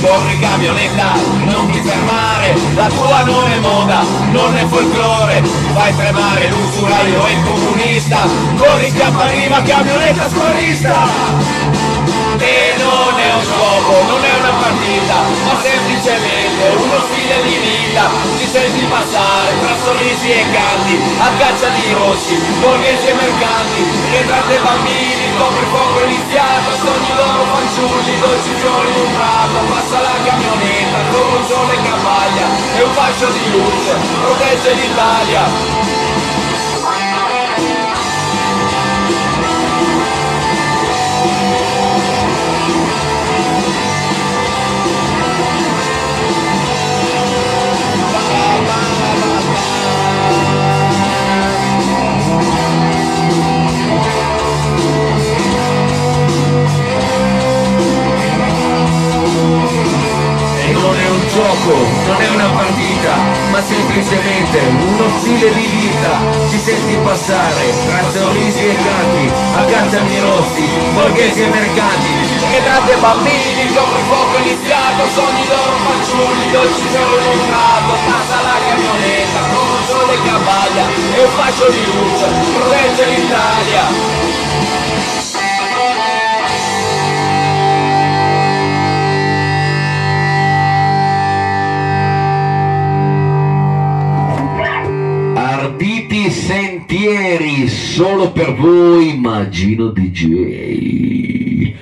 Corri 0.00 0.38
camionetta, 0.40 1.12
non 1.44 1.70
ti 1.70 1.80
fermare, 1.82 2.56
la 2.74 2.88
tua 2.88 3.22
non 3.22 3.48
è 3.48 3.58
moda, 3.58 4.02
non 4.32 4.56
è 4.56 4.66
folklore, 4.66 5.42
fai 5.72 5.94
tremare 5.94 6.48
l'usuraio 6.48 7.26
e 7.26 7.32
il 7.32 7.42
comunista, 7.44 8.18
corri 8.56 8.92
chiappa 8.92 9.26
prima 9.26 9.62
camionetta 9.62 10.28
scorrista! 10.30 11.58
E 12.40 12.74
non 12.78 13.18
è 13.20 13.34
un 13.34 13.44
scopo, 13.44 13.92
non 14.08 14.24
è 14.24 14.32
una 14.38 14.54
partita, 14.58 15.14
ma 15.44 15.60
semplicemente 15.60 16.62
uno 16.74 16.98
stile 17.06 17.42
di 17.42 17.56
vita. 17.60 18.08
Ti 18.38 18.46
senti 18.46 18.84
passare 18.88 19.60
tra 19.60 19.76
sorrisi 19.84 20.30
e 20.30 20.44
canti, 20.50 20.96
a 21.20 21.28
caccia 21.36 21.68
di 21.68 21.92
rossi, 21.92 22.34
borghesi 22.60 23.06
e 23.06 23.14
mercanti, 23.14 23.82
rientrate 24.10 24.58
bambini, 24.58 25.36
copri 25.36 25.66
fuoco 25.68 26.04
iniziato, 26.04 26.70
passa 29.90 30.00
la 30.02 30.22
camionetta, 30.24 30.98
con 31.10 31.40
un 31.40 31.44
sole 31.46 31.74
che 31.82 31.88
abbaglia 31.88 32.46
e 32.76 32.82
un 32.82 32.92
fascio 32.92 33.26
di 33.30 33.50
luce, 33.50 33.96
protegge 34.22 34.72
l'Italia. 34.74 35.99
Gioco, 61.30 61.72
non 62.06 62.20
è 62.20 62.28
una 62.28 62.50
partita, 62.50 63.14
ma 63.50 63.62
semplicemente 63.62 64.58
uno 64.58 65.08
stile 65.18 65.52
di 65.54 65.66
vita. 65.66 66.12
Ti 66.50 66.58
senti 66.58 66.96
passare 67.02 67.70
tra 67.86 68.02
sorrisi 68.10 68.66
e 68.66 68.74
canti, 68.74 69.24
a 69.54 69.64
cacciami 69.64 70.18
rossi, 70.20 70.66
borghesi 70.92 71.42
e 71.42 71.46
mercanti. 71.46 72.12
Pietrate 72.50 72.94
bambini, 72.96 73.62
il 73.62 73.70
fuoco 73.70 74.36
iniziato, 74.42 75.00
sogni 75.14 75.46
loro 75.46 75.76
fanciulli, 75.86 76.50
dolci 76.50 76.86
solo 76.90 77.14
in 77.18 77.26
un 77.38 77.40
prato, 77.46 77.92
passa 78.10 78.38
la 78.42 78.56
camionetta, 78.66 79.40
con 79.54 79.66
un 79.70 79.82
sole 79.86 80.14
che 80.22 80.30
abbaglia 80.30 80.84
e 81.14 81.20
un 81.22 81.30
fascio 81.38 81.70
di 81.70 81.84
luce, 81.86 82.26
protegge 82.54 83.04
l'Italia. 83.06 84.39
Arditi 95.70 96.28
sentieri 96.32 97.68
solo 97.68 98.32
per 98.32 98.56
voi, 98.56 99.16
Magino 99.16 99.90
DJ. 99.90 101.74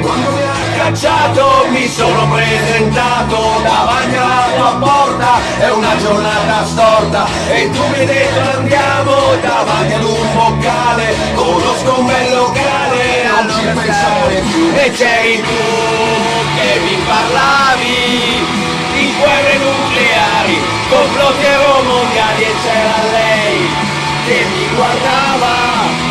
Quando 0.00 0.30
mi 0.30 0.40
ha 0.40 0.58
cacciato 0.78 1.66
mi 1.72 1.86
sono 1.88 2.26
presentato 2.32 3.60
davanti 3.62 4.16
alla 4.16 4.46
tua 4.56 4.78
porta 4.80 5.38
è 5.58 5.70
una 5.70 5.96
giornata 5.98 6.64
storta 6.64 7.26
e 7.50 7.70
tu 7.70 7.86
mi 7.88 7.98
hai 7.98 8.06
detto 8.06 8.40
andiamo 8.56 9.12
davanti 9.42 9.92
ad 9.92 10.04
un 10.04 10.34
boccale 10.34 11.14
conosco 11.34 12.00
un 12.00 12.06
bel 12.06 12.27
non 13.42 13.72
pensare 13.74 14.42
e 14.74 14.90
c'eri 14.90 15.42
tu 15.42 15.64
che 16.56 16.80
mi 16.80 16.96
parlavi 17.06 18.46
di 18.94 19.14
guerre 19.18 19.58
nucleari 19.58 20.60
complotti 20.88 21.46
mondiali 21.84 22.42
e 22.42 22.54
c'era 22.62 23.02
lei 23.12 23.68
che 24.26 24.46
mi 24.54 24.68
guardava 24.74 26.08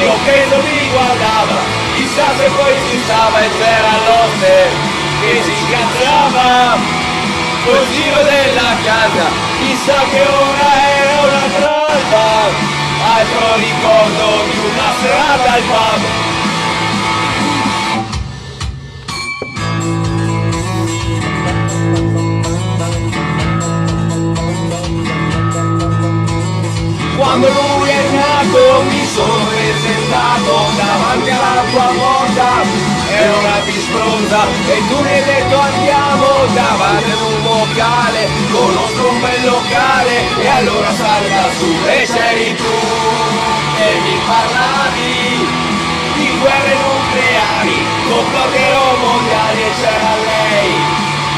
io 0.00 0.12
credo 0.24 0.56
mi 0.62 0.88
guardava, 0.90 1.56
chissà 1.94 2.26
se 2.36 2.50
poi 2.56 2.74
ci 2.90 2.98
stava 3.04 3.40
e 3.40 3.48
c'era 3.56 3.92
l'oste 4.04 4.68
che 5.20 5.42
si 5.42 5.50
incazzava 5.50 6.76
col 7.64 7.86
giro 7.90 8.22
della 8.22 8.76
casa, 8.84 9.26
chissà 9.60 9.98
che 10.10 10.20
ora 10.20 10.68
era 10.98 11.20
una 11.22 11.46
tralba, 11.56 12.26
altro 13.16 13.54
ricordo 13.56 14.44
di 14.50 14.58
una 14.58 14.92
serata 15.00 15.52
al 15.52 15.62
pub. 15.62 16.33
Quando 27.34 27.50
lui 27.50 27.88
è 27.88 28.10
nato 28.10 28.82
mi 28.84 29.04
sono 29.04 29.44
presentato 29.46 30.70
davanti 30.76 31.30
alla 31.30 31.64
tua 31.68 31.90
porta. 31.98 32.62
E 33.10 33.28
ora 33.28 33.58
ti 33.64 33.80
spronza 33.80 34.46
e 34.70 34.86
tu 34.86 35.02
mi 35.02 35.08
hai 35.08 35.24
detto 35.24 35.58
andiamo 35.58 36.26
davanti 36.54 37.10
ad 37.10 37.20
un 37.20 37.42
locale 37.42 38.28
conosco 38.52 39.08
un 39.08 39.20
bel 39.20 39.44
locale 39.46 40.42
e 40.42 40.46
allora 40.46 40.92
salta 40.94 41.50
su 41.58 41.74
e 41.88 42.06
c'eri 42.06 42.54
tu 42.54 42.74
e 43.82 44.00
mi 44.04 44.16
parlavi 44.26 45.48
di 46.14 46.38
guerre 46.38 46.76
nucleari 46.86 47.86
complottero 48.10 48.96
mondiali 49.02 49.60
e 49.60 49.70
c'era 49.80 50.14
lei 50.22 50.72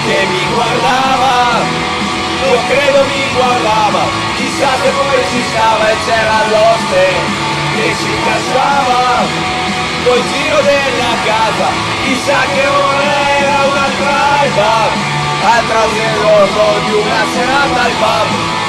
che 0.04 0.26
mi 0.26 0.44
guardava 0.52 1.95
io 2.46 2.60
credo 2.68 3.04
mi 3.04 3.22
guardava, 3.34 4.02
chissà 4.36 4.68
se 4.82 4.90
poi 4.90 5.20
ci 5.30 5.42
stava 5.50 5.90
e 5.90 5.96
c'era 6.04 6.38
l'oste 6.48 7.04
che 7.74 7.94
si 7.94 8.08
incassava 8.08 9.26
col 10.04 10.22
giro 10.30 10.60
della 10.62 11.14
casa, 11.24 11.68
chissà 12.04 12.38
che 12.54 12.66
ora 12.66 13.38
era 13.38 13.58
una 13.70 13.88
tralba, 13.98 14.72
altro 15.42 15.90
ricordo 15.90 16.62
di 16.86 16.92
una 16.92 17.24
serata 17.34 17.82
al 17.82 17.92
pub. 17.98 18.65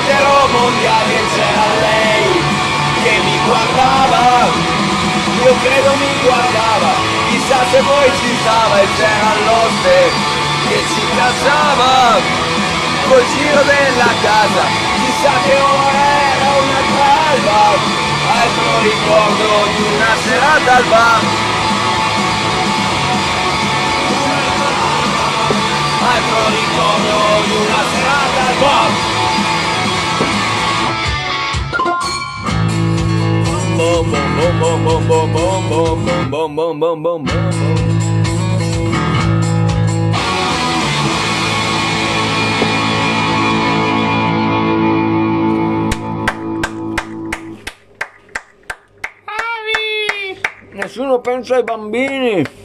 Complottero 0.00 0.48
mondiali 0.48 1.14
e 1.14 1.24
c'era 1.34 1.66
lei 1.80 2.42
che 3.02 3.18
mi 3.24 3.38
guardava, 3.44 4.48
io 5.44 5.54
credo 5.62 5.94
mi 5.96 6.20
guardava, 6.22 6.92
chissà 7.28 7.58
se 7.70 7.78
poi 7.80 8.10
ci 8.16 8.36
stava 8.40 8.80
e 8.80 8.86
c'era 8.96 9.32
l'oste 9.44 10.10
che 10.68 10.82
ci 10.94 11.06
cazzava 11.16 12.18
col 13.08 13.24
giro 13.34 13.62
della 13.62 14.12
casa, 14.22 14.64
chissà 14.96 15.32
che 15.44 15.54
ora 15.60 16.02
era 16.32 16.50
una 16.60 16.82
calva, 16.96 17.60
altro 18.40 18.80
ricordo 18.82 19.68
di 19.76 19.82
una 19.94 20.16
serata 20.24 20.76
al 20.76 20.84
bar. 20.84 21.48
altro 26.02 26.48
ricordo 26.48 27.44
di 27.44 27.52
una 27.52 27.84
serata 27.92 27.99
Nessuno 50.72 51.20
pensa 51.20 51.56
ai 51.56 51.62
bambini. 51.62 52.59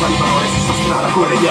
Bye-bye. 0.00 0.43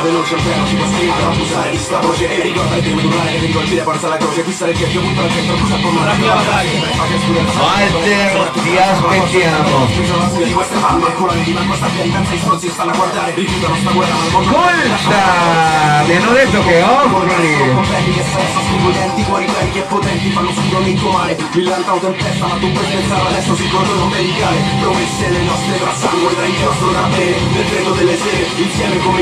Veloce 0.03 0.35
al 0.35 0.41
piano 0.41 0.65
si 0.67 0.75
può 0.75 0.85
stringere 0.85 1.23
abusare 1.23 1.69
di 1.71 1.77
sta 1.77 1.99
voce 1.99 2.29
E 2.29 2.41
ricorda 2.41 2.75
il 2.75 2.83
d'urlare 2.83 3.31
che 3.31 3.39
ti 3.39 3.51
colpire 3.51 3.81
porta 3.81 4.07
la 4.07 4.17
croce. 4.17 4.43
Fissare 4.43 4.71
il 4.71 4.77
cerchio, 4.77 5.01
butta 5.01 5.21
la 5.21 5.29
centro, 5.29 5.55
cruza 5.55 5.75
con 5.81 5.95
una 5.95 6.05
rabbia 6.05 6.33
Walter, 7.63 8.49
ti 8.51 8.77
aspettiamo. 8.77 9.87
di 10.43 10.51
queste 10.51 10.77
palle 10.77 11.13
Coloni 11.13 11.43
di 11.43 11.51
manco 11.53 11.75
sta 11.75 11.87
piedi, 11.87 12.09
pensa 12.09 12.33
i 12.33 12.37
stronzi 12.37 12.69
stanno 12.69 12.91
a 12.91 12.95
guardare. 12.95 13.33
Rifiutano 13.33 13.75
sta 13.75 13.91
guerra 13.91 14.13
ma 14.13 14.25
il 14.25 14.31
mondo 14.31 14.49
Ascolta, 14.49 16.03
mi 16.05 16.15
hanno 16.15 16.31
detto 16.33 16.63
che 16.63 16.81
offri. 16.83 17.57
Completti 17.73 18.11
che 18.11 18.23
stressa, 18.23 18.59
sconvolgenti, 18.67 19.23
cuori 19.23 19.45
carichi 19.45 19.77
e 19.77 19.81
potenti 19.81 20.29
Fanno 20.31 20.51
sudormi 20.51 20.89
in 20.91 20.97
tuo 20.97 21.11
mare, 21.11 21.37
millantano 21.53 21.99
tempesta 21.99 22.47
Ma 22.47 22.55
tu 22.55 22.71
puoi 22.71 22.85
pensare 22.85 23.27
adesso 23.29 23.55
sul 23.55 23.69
cordone 23.69 24.01
ombelicale 24.01 24.57
Promesse 24.81 25.29
le 25.29 25.41
nostre 25.43 25.79
tra 25.79 25.93
sangue, 25.95 26.35
tra 26.35 26.45
il 26.45 26.53
nostro 26.59 26.91
da 26.91 27.01
bere 27.13 27.39
Nel 27.53 27.65
freddo 27.65 27.91
delle 27.91 28.17
sere, 28.17 28.47
insieme 28.55 28.97
come 28.99 29.21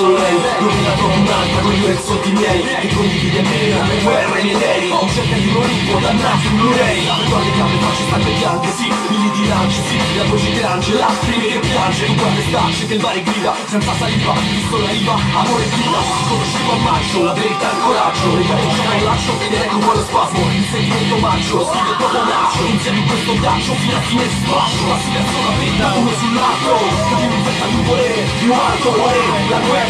solo 0.00 0.16
lei, 0.16 0.40
nominato 0.60 1.04
un'altra 1.04 1.60
con 1.60 1.72
gli 1.72 1.84
orizzonti 1.84 2.32
miei 2.32 2.62
Che 2.80 2.88
condivide 2.94 3.42
me, 3.42 3.58
le 3.68 4.00
guerre, 4.02 4.40
i 4.40 4.44
miei. 4.44 4.58
Dei 4.80 4.90
Ho 4.90 5.08
cerca 5.12 5.36
di 5.36 5.48
un 5.48 5.56
Olimpo, 5.56 5.98
dannato 5.98 6.46
in 6.46 6.56
Blu-ray 6.56 6.98
Guardi 7.28 7.50
che 7.50 7.62
le 7.62 7.78
facce 7.84 8.04
stanche 8.08 8.30
bianche, 8.40 8.68
sì, 8.76 8.86
lili 9.08 9.30
di 9.30 9.46
lance, 9.48 9.80
sì. 9.88 9.98
La 10.16 10.24
voce 10.24 10.50
che 10.50 10.60
lancia, 10.60 10.92
lacrime 10.94 11.46
che 11.46 11.58
piange. 11.60 12.06
Tu 12.06 12.14
guarda 12.14 12.42
stacce 12.48 12.86
che 12.86 12.94
il 12.94 13.00
mare 13.00 13.22
grida, 13.22 13.52
senza 13.66 13.92
saliva 14.00 14.32
Visto 14.40 14.76
la 14.80 14.90
riva, 14.90 15.14
amore 15.36 15.64
e 15.64 15.68
vita 15.68 16.00
Conoscevo 16.28 16.72
a 16.72 16.76
maggio, 16.80 17.18
la 17.24 17.32
verità 17.34 17.66
e 17.70 17.74
il 17.76 17.82
coraggio. 17.84 18.36
Rigareggia 18.40 18.82
non 18.88 19.04
lascio, 19.04 19.32
ed 19.40 19.52
ecco 19.52 19.78
poi 19.78 19.96
lo 19.96 20.04
spasmo 20.08 20.40
Il 20.50 20.66
sentimento 20.70 21.16
maggio, 21.18 21.56
stile 21.68 21.92
dopo 22.00 22.18
maggio 22.24 22.62
Insieme 22.70 22.98
in 22.98 23.06
questo 23.06 23.32
braccio, 23.34 23.72
fino 23.74 23.96
a 23.96 24.00
fine 24.00 24.24
sfascio 24.24 24.82
La 24.88 24.98
silenzio 25.04 25.40
la 25.44 25.54
vita, 25.60 25.86
uno 26.00 26.12
sull'altro 26.20 26.74
Che 27.20 27.26
mi 27.26 27.36
infetta 27.36 27.66
di 27.66 27.74
un 27.74 27.84
volere, 27.84 28.18
un 28.40 28.58
alto 28.58 28.88
cuore 28.90 29.18
La 29.50 29.60
guerra, 29.60 29.89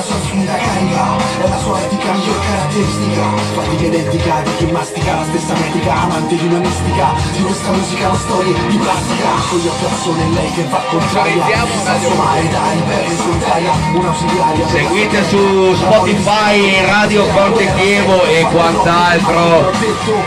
è 1.71 1.79
la 1.79 1.79
sua 1.79 1.79
etica 1.81 2.11
miglior 2.13 2.39
caratteristica. 2.39 3.23
Fatica 3.53 3.85
identica 3.85 4.41
di 4.43 4.55
chi 4.57 4.65
mastica 4.71 5.15
la 5.15 5.25
stessa 5.25 5.53
metrica 5.53 5.93
Amante 5.93 6.35
di 6.35 6.45
una 6.45 6.59
mistica. 6.59 7.13
Di 7.31 7.43
questa 7.43 7.71
musica 7.71 8.07
una 8.09 8.17
storia 8.17 8.53
di 8.67 8.77
plastica. 8.77 9.29
Con 9.49 9.59
gli 9.59 9.67
occhi 9.67 9.85
al 9.85 9.97
sole 10.01 10.23
lei 10.33 10.51
che 10.51 10.63
va 10.69 10.83
contraria. 10.89 11.45
Senza 11.83 12.13
mare 12.15 12.49
da 12.49 12.71
in 12.71 13.17
solitaria 13.17 13.71
Un'ausiliaria 13.93 14.67
Seguite 14.67 15.27
su 15.27 15.75
Spotify 15.75 16.85
Radio 16.85 17.25
Forte 17.25 17.73
Chievo 17.75 18.23
e 18.25 18.41
quant'altro. 18.51 19.71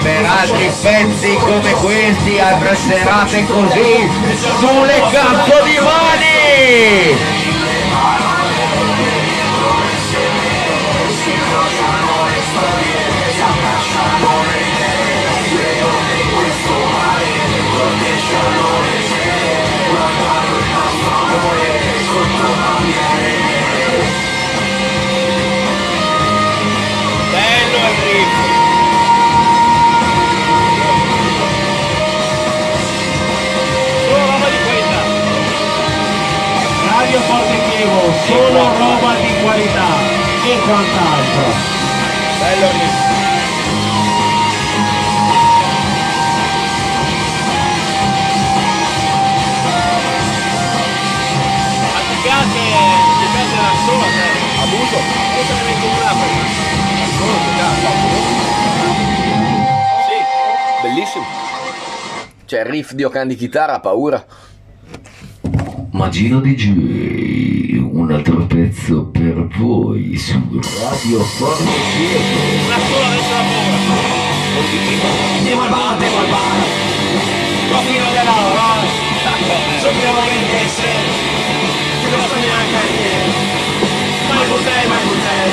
Per 0.03 0.25
altri 0.25 0.71
pezzi 0.81 1.35
come 1.35 1.71
questi, 1.73 2.39
altre 2.39 2.77
serate 2.77 3.47
così 3.47 4.09
sulle 4.59 5.01
cazzo 5.11 5.63
di 5.65 5.79
mani! 5.79 7.44
Solo 34.07 34.27
roba 34.27 34.49
di 34.49 34.59
qualità. 34.65 35.03
Radio 36.87 37.21
Forte 37.21 37.57
Chievo, 37.69 38.13
solo 38.27 38.63
roba 38.79 39.15
di 39.21 39.33
qualità 39.43 39.89
e 40.45 40.59
quant'altro. 40.61 41.47
Bello 42.39 42.71
riff. 42.71 43.14
C'è 62.47 62.61
il 62.61 62.67
riff 62.67 62.93
di 62.93 63.05
Ocan 63.05 63.27
di 63.27 63.37
chitarra, 63.37 63.81
paura. 63.81 64.23
Magino 65.93 66.41
DJ, 66.41 67.79
un 67.79 68.13
altro 68.13 68.45
pezzo 68.45 69.07
per 69.07 69.47
voi 69.57 70.15
su 70.19 70.39
Radio 70.61 71.21
Forte 71.21 71.65
Chievo. 71.65 72.67
Una 72.67 72.79
sola 72.85 73.07
adesso 73.07 73.33
la 73.33 73.45
paura. 73.49 73.79
Andiamo 75.39 75.63
al 75.63 75.69
bar, 75.71 75.93
andiamo 75.93 76.19
al 76.19 76.27
bar 76.29 76.57
Profilo 77.69 78.09
dell'aura. 78.13 78.69
Sappiamo 79.81 80.21
che 80.29 80.57
essere. 80.65 81.01
Che 82.03 82.09
non 82.11 82.21
sta 82.29 82.37
neanche 82.45 82.77
a 82.77 82.85
niente. 82.93 83.41
Mai 84.29 84.47
potei, 84.53 84.87
mai 84.87 85.03
potei. 85.09 85.53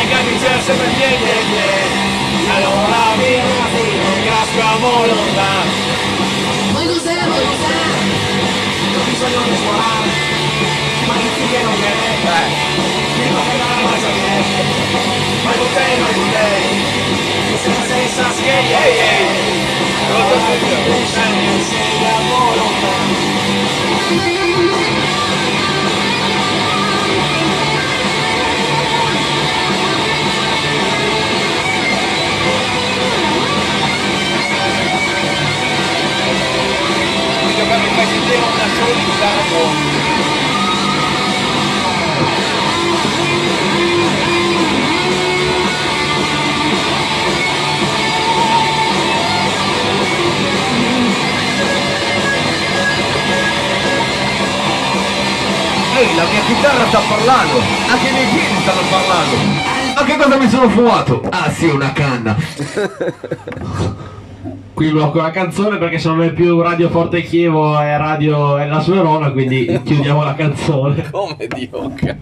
E 0.00 0.08
capita 0.08 0.60
sempre 0.64 0.86
e 0.86 0.94
piedi. 0.96 1.90
Allora 2.48 3.14
vieni, 3.18 3.52
non 3.52 3.89
casco 4.50 4.66
a 4.66 4.76
volontà. 4.78 5.50
Vuoi 6.72 6.86
cos'è, 6.86 7.24
vuoi 7.24 7.44
cos'è? 7.46 7.76
Ho 8.96 9.02
bisogno 9.04 9.42
di 9.48 9.56
suonare 9.56 10.08
Ma 11.06 11.14
che 11.14 11.28
figlia 11.36 11.62
non 11.62 11.74
viene 11.78 12.06
Mi 13.16 13.30
fa 13.30 13.40
pagare 13.48 13.82
ma 13.82 13.98
sa 13.98 14.10
che 14.10 14.20
Mai 15.44 15.56
potei, 15.56 15.98
mai 16.00 16.12
potei. 16.12 16.62
Senza 17.62 17.82
senza 17.86 18.32
schegli, 18.32 18.72
ehi, 18.72 18.98
ehi. 18.98 19.26
Sempre 21.06 21.62
sei 21.62 22.04
a 22.04 22.20
volontà. 22.28 23.60
Mica 24.10 24.22
per 24.22 24.32
mi 24.32 24.39
fai 37.94 38.06
sentire 38.06 38.36
una 38.36 38.68
sola 38.74 38.94
di 38.94 39.04
chitarra 39.04 39.42
con. 39.50 39.88
Ehi, 55.96 56.14
la 56.14 56.24
mia 56.24 56.40
chitarra 56.46 56.86
sta 56.86 57.00
parlando, 57.00 57.60
anche 57.88 58.08
i 58.08 58.12
miei 58.12 58.26
piedi 58.26 58.60
stanno 58.62 58.82
parlando. 58.88 59.36
Ma 59.94 60.04
che 60.04 60.16
cosa 60.16 60.36
mi 60.36 60.48
sono 60.48 60.68
fumato? 60.70 61.22
Ah 61.30 61.50
sì, 61.50 61.66
una 61.66 61.92
canna. 61.92 62.36
Qui 64.80 64.92
blocco 64.92 65.20
la 65.20 65.30
canzone 65.30 65.76
perché 65.76 65.98
se 65.98 66.08
non 66.08 66.22
è 66.22 66.32
più 66.32 66.58
Radio 66.62 66.88
Forte 66.88 67.20
Chievo 67.20 67.78
è 67.78 67.98
Radio 67.98 68.56
è 68.56 68.66
la 68.66 68.80
sua 68.80 68.94
Verona, 68.94 69.30
quindi 69.30 69.66
chiudiamo 69.84 70.24
la 70.24 70.34
canzone. 70.34 71.10
Come 71.10 71.46
Dio. 71.48 71.92
ca- 71.94 72.16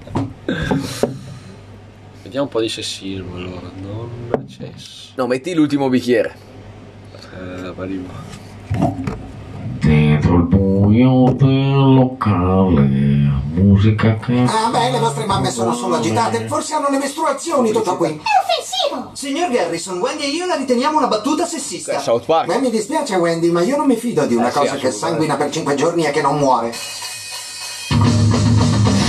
Vediamo 2.25 2.47
un 2.47 2.49
po' 2.49 2.61
di 2.61 2.69
sessismo 2.69 3.37
allora. 3.37 3.71
Non 3.81 4.45
cesso. 4.49 5.13
No, 5.15 5.29
metti 5.29 5.55
l'ultimo 5.55 5.89
bicchiere. 5.89 6.35
Eh, 7.33 7.73
arrivo. 7.77 9.18
Dentro 9.89 10.35
il 10.37 10.43
buio 10.43 11.33
del 11.33 11.95
locale, 11.95 12.83
musica 13.55 14.17
che... 14.19 14.45
Ah, 14.47 14.69
beh, 14.71 14.91
le 14.91 14.99
vostre 14.99 15.25
mamme 15.25 15.51
sono 15.51 15.73
solo 15.73 15.97
agitate. 15.97 16.47
Forse 16.47 16.75
hanno 16.75 16.91
le 16.91 16.99
mestruazioni, 16.99 17.73
tutto 17.73 17.97
qui. 17.97 18.09
È 18.09 18.13
offensivo! 18.13 19.11
Signor 19.15 19.51
Garrison, 19.51 19.99
Wendy 19.99 20.25
e 20.25 20.29
io 20.29 20.45
la 20.45 20.57
riteniamo 20.57 20.99
una 20.99 21.07
battuta 21.07 21.47
sessista. 21.47 21.99
South 22.01 22.27
Park. 22.27 22.49
Beh, 22.49 22.59
mi 22.59 22.69
dispiace, 22.71 23.15
Wendy, 23.17 23.51
ma 23.51 23.63
io 23.63 23.79
non 23.79 23.87
mi 23.87 23.97
fido 23.97 24.27
di 24.27 24.35
una 24.35 24.49
Eh, 24.49 24.53
sì, 24.53 24.59
cosa 24.59 24.75
che 24.77 24.89
assolutamente. 24.89 25.07
sanguina 25.07 25.37
per 25.37 25.51
cinque 25.51 25.75
giorni 25.75 26.05
e 26.05 26.11
che 26.11 26.21
non 26.21 26.37
muore. 26.39 26.71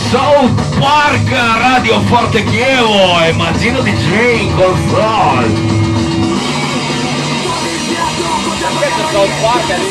South 0.09 0.79
Park 0.79 1.29
Radio 1.29 1.99
Forte 2.03 2.41
Chievo 2.45 3.19
e 3.21 3.33
Mazzino 3.33 3.81
DJ 3.81 4.41
in 4.43 4.55
console. 4.55 5.78
South 9.11 9.41
Park 9.41 9.71
ali. 9.71 9.89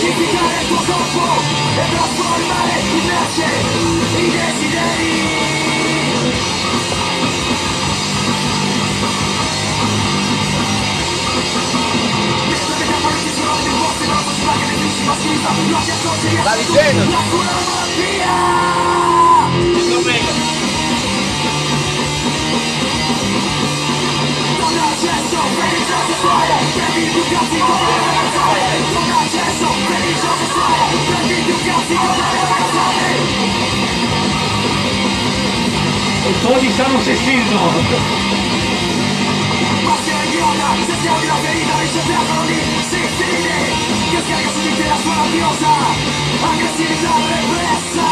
Tá 16.45 16.57
dizendo? 16.57 17.03
Isso 19.77 20.01
bem. 20.05 20.23
To 36.41 36.59
diciamo 36.61 37.01
sessismo 37.03 37.61
Passi 39.85 40.11
alla 40.11 40.25
ghiola, 40.31 40.75
sentiamo 40.87 41.19
che 41.19 41.27
la 41.27 41.35
ferita 41.35 41.79
riceviamo 41.81 42.45
lì 42.45 42.61
Sessine, 42.89 43.57
che 44.11 44.21
scarica 44.25 44.51
su 44.53 44.61
di 44.61 44.77
te 44.77 44.87
la 44.89 44.97
sua 45.03 45.15
rabbiosa 45.15 45.69
Aggressività 46.41 47.15
repressa 47.29 48.07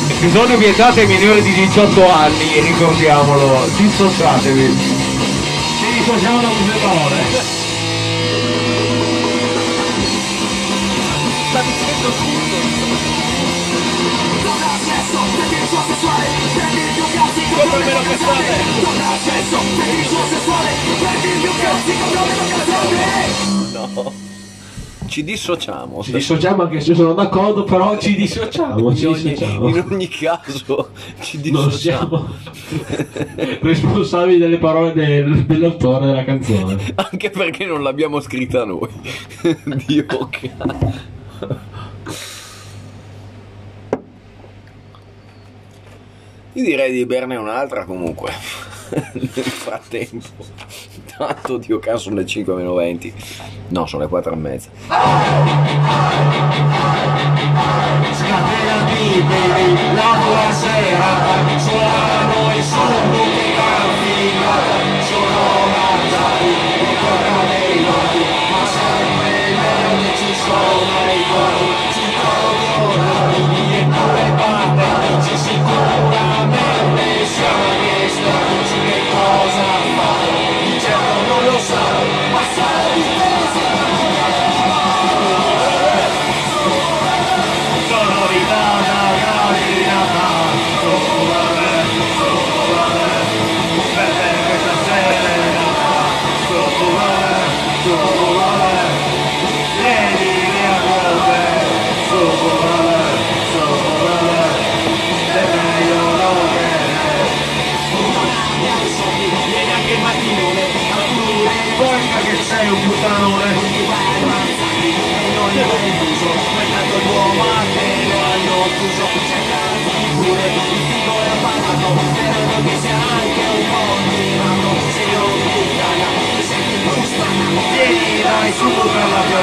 Episodio 0.07 0.57
vietato 0.57 0.99
ai 0.99 1.07
minori 1.07 1.41
di 1.41 1.53
18 1.53 2.11
anni, 2.11 2.59
ricordiamolo. 2.61 3.67
Dissociatevi. 3.77 4.77
Ci 5.79 5.93
dissociamo 5.97 6.41
da 6.41 6.47
queste 6.47 6.79
parole. 6.79 7.23
Sta 11.49 11.61
dicendo 11.61 12.09
tutto. 12.09 12.44
Come 17.55 17.84
me 17.84 17.91
lo 17.91 18.01
cazzate? 18.01 19.66
No. 23.74 24.13
Ci 25.07 25.24
dissociamo. 25.24 26.03
Ci 26.03 26.11
dissociamo 26.11 26.63
anche 26.63 26.82
se 26.82 26.93
sono 26.93 27.13
d'accordo, 27.13 27.63
però 27.63 27.97
ci 27.97 28.16
dissociamo. 28.16 28.93
Ci 28.95 29.03
In 29.03 29.07
ogni, 29.09 29.22
dissociamo. 29.24 29.68
in 29.70 29.86
ogni 29.89 30.07
caso 30.07 30.89
ci 31.22 31.38
Non 31.51 31.66
dissociamo. 31.68 32.28
siamo 32.28 32.28
responsabili 33.61 34.38
delle 34.38 34.57
parole 34.57 34.93
del- 34.93 35.45
dell'autore 35.45 36.05
della 36.07 36.24
canzone. 36.26 36.78
Anche 36.95 37.30
perché 37.32 37.66
non 37.66 37.82
l'abbiamo 37.82 38.20
scritta 38.20 38.66
noi. 38.66 38.89
Dio 39.86 40.05
cazzo. 40.05 41.13
Io 46.56 46.64
direi 46.64 46.93
di 46.93 47.06
berne 47.06 47.36
un'altra 47.36 47.84
comunque. 47.84 48.32
Nel 49.12 49.30
frattempo. 49.30 50.26
Tanto 51.18 51.58
Dio 51.58 51.80
cazzo 51.80 51.97
sono 51.97 52.16
le 52.16 52.26
5 52.26 52.53
meno 52.53 52.74
20. 52.76 53.14
No, 53.70 53.86
sono 53.86 54.03
le 54.03 54.08
4 54.08 54.32
e 54.32 54.36
mezza. 54.38 54.70
Scatenati 58.14 59.22
baby, 59.28 59.95
la 59.95 60.18
tua 60.24 60.51
sera 60.53 61.60
Suonano 61.60 62.56
i 62.56 62.64
suoni 62.64 63.44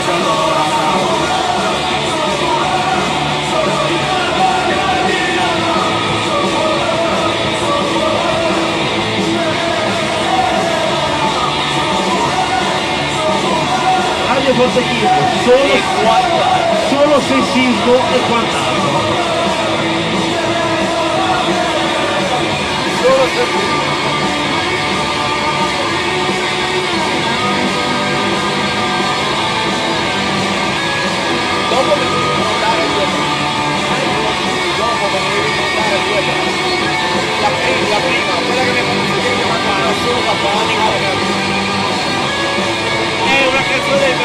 per 0.04 0.18
la 0.18 0.24
pioggia 0.24 0.30
allora 0.30 0.60
Radio 14.28 14.54
Forte 14.54 14.82
Chievo, 14.82 15.22
solo, 15.44 15.76
solo 16.88 17.20
sessismo 17.20 17.94
e 18.12 18.20
quant'altro. 18.28 19.31
Che 39.92 39.98
mandare 39.98 39.98
solo 40.00 40.20
da 40.20 40.34
panico 40.42 40.90
È 43.26 43.46
una 43.46 43.62
canzone 43.62 44.22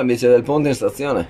invece 0.00 0.28
del 0.28 0.42
ponte 0.42 0.68
in 0.68 0.74
stazione. 0.74 1.28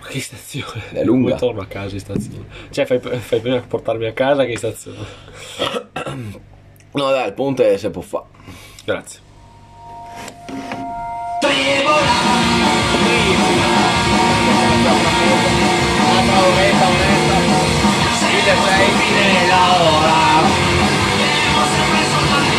Ma 0.00 0.06
che 0.06 0.20
stazione? 0.20 0.82
È 0.92 1.04
lunga. 1.04 1.30
Poi 1.30 1.38
torno 1.38 1.60
a 1.60 1.66
casa 1.66 1.94
in 1.94 2.00
stazione. 2.00 2.44
Cioè, 2.70 2.84
fai, 2.86 2.98
fai 3.00 3.40
prima 3.40 3.56
a 3.56 3.60
portarmi 3.60 4.06
a 4.06 4.12
casa 4.12 4.44
che 4.44 4.52
in 4.52 4.56
stazione. 4.56 4.98
No, 6.94 7.10
dai, 7.10 7.26
il 7.26 7.32
ponte 7.32 7.76
si 7.76 7.90
può 7.90 8.02
fare. 8.02 8.26
Grazie. 8.84 9.18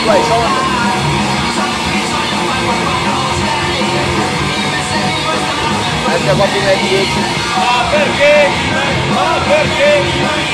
Uè, 0.06 0.22
sono... 0.22 0.75
2009 6.26 6.34
qua 6.34 6.46
2010 6.48 7.20
ma 7.56 7.86
perché? 7.92 8.50
Ma 9.10 9.40
perché? 9.46 10.02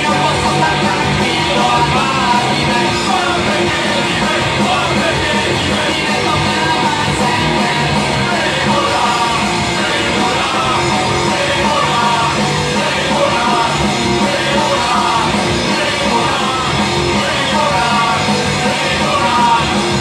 Non 0.03 0.19
posso 0.19 0.49
stare 0.55 0.79
tranquillo 0.81 1.63
a 1.63 1.81
Bari 1.93 2.41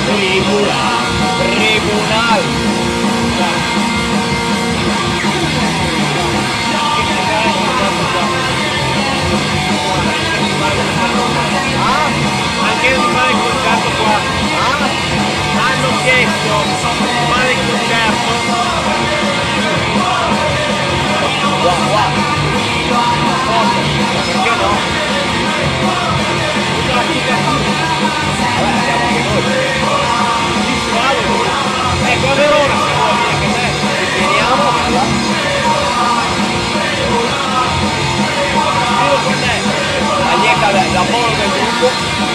Tribunal, 0.06 1.06
Tribunal. 1.38 2.69
Noi. 16.00 16.26
Ecco 32.12 32.28
a 32.28 32.34
Verona 32.34 32.76
se 32.76 32.92
vuoi 32.96 33.24
anche 33.30 33.48
te. 33.52 33.66
Veniamo, 34.20 34.64
va. 34.90 35.04
Io 39.04 39.14
con 39.22 39.34
te. 39.40 39.54
La 40.24 40.34
dieta 40.40 40.68
del 40.72 40.92
lavoro 40.92 41.32
del 41.36 41.50
gruppo. 41.50 42.29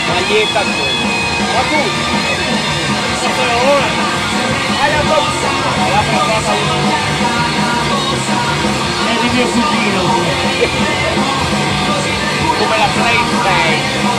Si 0.00 0.10
Maglietta 0.10 0.60
tu. 0.60 0.70
Ma 1.54 1.62
tu? 1.70 1.80
Forza 3.20 3.44
Verona. 3.46 3.88
Hai 4.80 4.90
la 4.92 5.00
tua 5.00 5.18
La 5.90 6.02
passata 6.10 6.52
È 9.06 9.14
di 9.20 9.28
mio 9.34 9.46
cugino. 9.46 10.02
come 12.58 12.76
la 12.78 12.88
PlayStation. 12.94 14.14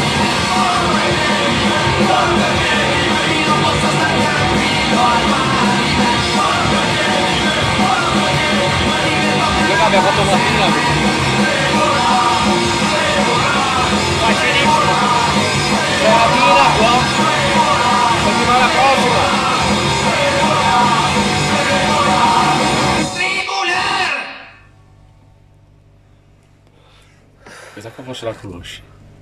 Io 9.67 9.75
che 9.75 9.83
abbiamo 9.83 10.07
fatto 10.07 10.23
mattina. 10.23 11.96
Qua 28.07 28.15
forse 28.15 28.31
la 28.31 28.39
conosci. 28.39 28.81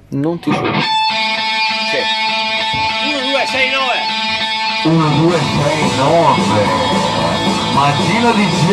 Non 0.09 0.38
ti 0.39 0.53
so. 0.53 0.61
Sì. 0.61 1.97
1, 3.09 3.31
2, 3.31 3.45
6, 3.47 3.69
9. 3.71 4.13
1, 4.83 5.09
2, 5.25 5.39
6, 5.39 5.97
9 5.97 6.43
Maggino 7.73 8.31
DJ 8.33 8.69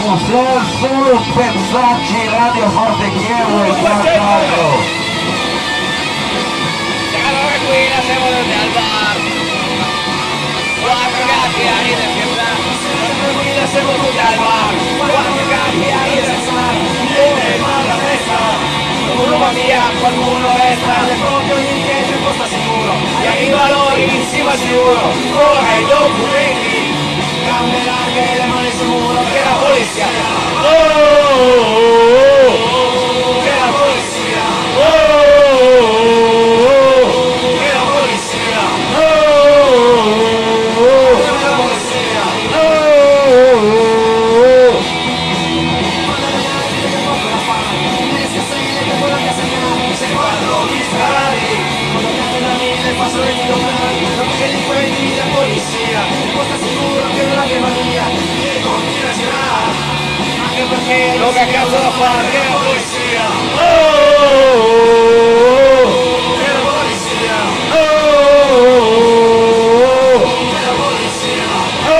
Cos'è 0.00 0.60
solo 0.80 1.20
pezzacci 1.36 2.28
Radio 2.30 2.70
Forte 2.70 3.10
Chievo 3.12 3.64
e 3.64 3.82
Carlo 3.82 4.80
Allora 7.28 7.56
qui 7.66 7.80
la 7.92 8.00
siamo 8.00 8.24
andati 8.24 8.54
al 8.56 8.70
bar. 8.72 9.16
Quattro 10.80 11.24
gatti 11.28 11.62
a 11.68 11.76
ridere 11.82 12.08
e 12.08 12.12
scherzare. 12.16 12.60
Allora 13.04 13.32
qui 13.36 13.52
la 13.54 13.66
siamo 13.66 13.90
andati 13.90 14.18
al 14.18 14.36
bar. 14.38 14.72
Quattro 14.96 15.44
gatti 15.46 15.90
a 15.90 16.04
ridere 16.08 16.32
e 16.32 17.09
festa? 19.20 19.26
Uno 19.26 19.38
va 19.38 19.50
via, 19.50 19.82
qualcuno 20.00 20.48
resta. 20.56 21.02
Le 21.06 21.14
proprio 21.20 21.54
ogni 21.56 21.82
chiesa 21.84 22.16
costa 22.24 22.46
sicuro. 22.46 22.92
E 23.22 23.26
arriva 23.26 23.68
loro 23.70 23.96
in 23.96 24.24
cima 24.30 24.50
al 24.50 24.58
sicuro. 24.58 25.12
Ora 25.34 25.76
i 25.76 25.84
documenti. 25.84 26.94
Gambe 27.44 27.84
larghe 27.84 28.32
e 28.32 28.36
le 28.36 28.46
mani 28.46 28.70
sul 28.76 28.86
muro. 28.86 29.20
Che 29.32 29.40
la 29.44 29.56
polizia. 29.64 30.06
Oh. 30.62 30.88
Che 33.42 33.54
la 33.60 33.70
polizia. 33.78 34.42
Oh, 34.76 36.19
Lo 61.20 61.30
che 61.32 61.46
cazzo 61.52 61.70
da 61.70 61.90
fare? 61.90 62.30
Che 62.30 62.38
la 62.38 62.54
polizia! 62.56 63.24
Oh, 63.54 63.60
oh, 63.60 64.38
oh, 64.40 64.76
oh. 65.72 66.38
Che 66.38 66.48
la 66.52 66.62
polizia! 66.70 67.36
Oh, 71.86 71.94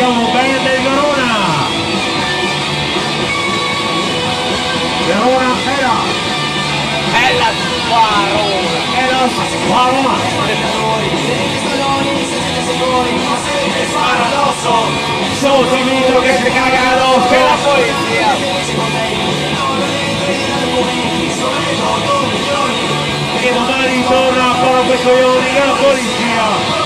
oh, 0.00 0.23
addosso! 14.24 14.72
Sotto 15.40 15.74
il 15.74 15.84
mito 15.84 16.20
che 16.20 16.36
si 16.36 16.50
caga 16.50 16.90
addosso! 16.92 17.28
Che 17.28 17.42
la 17.42 17.56
polizia! 17.62 18.32
E 23.40 23.52
domani 23.52 24.04
torna 24.08 24.50
a 24.50 24.82
questo 24.86 25.08
coglioni 25.10 25.52
che 25.52 25.64
la 25.64 25.72
polizia. 25.72 26.83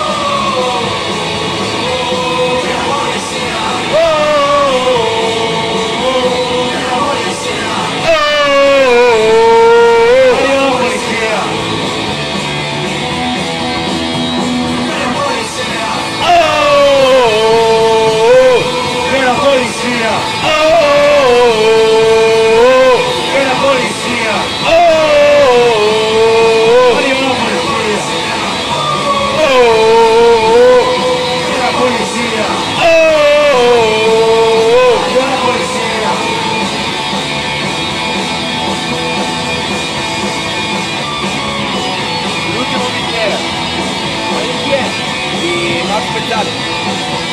Italia. 46.41 46.55
Radio 46.87 47.28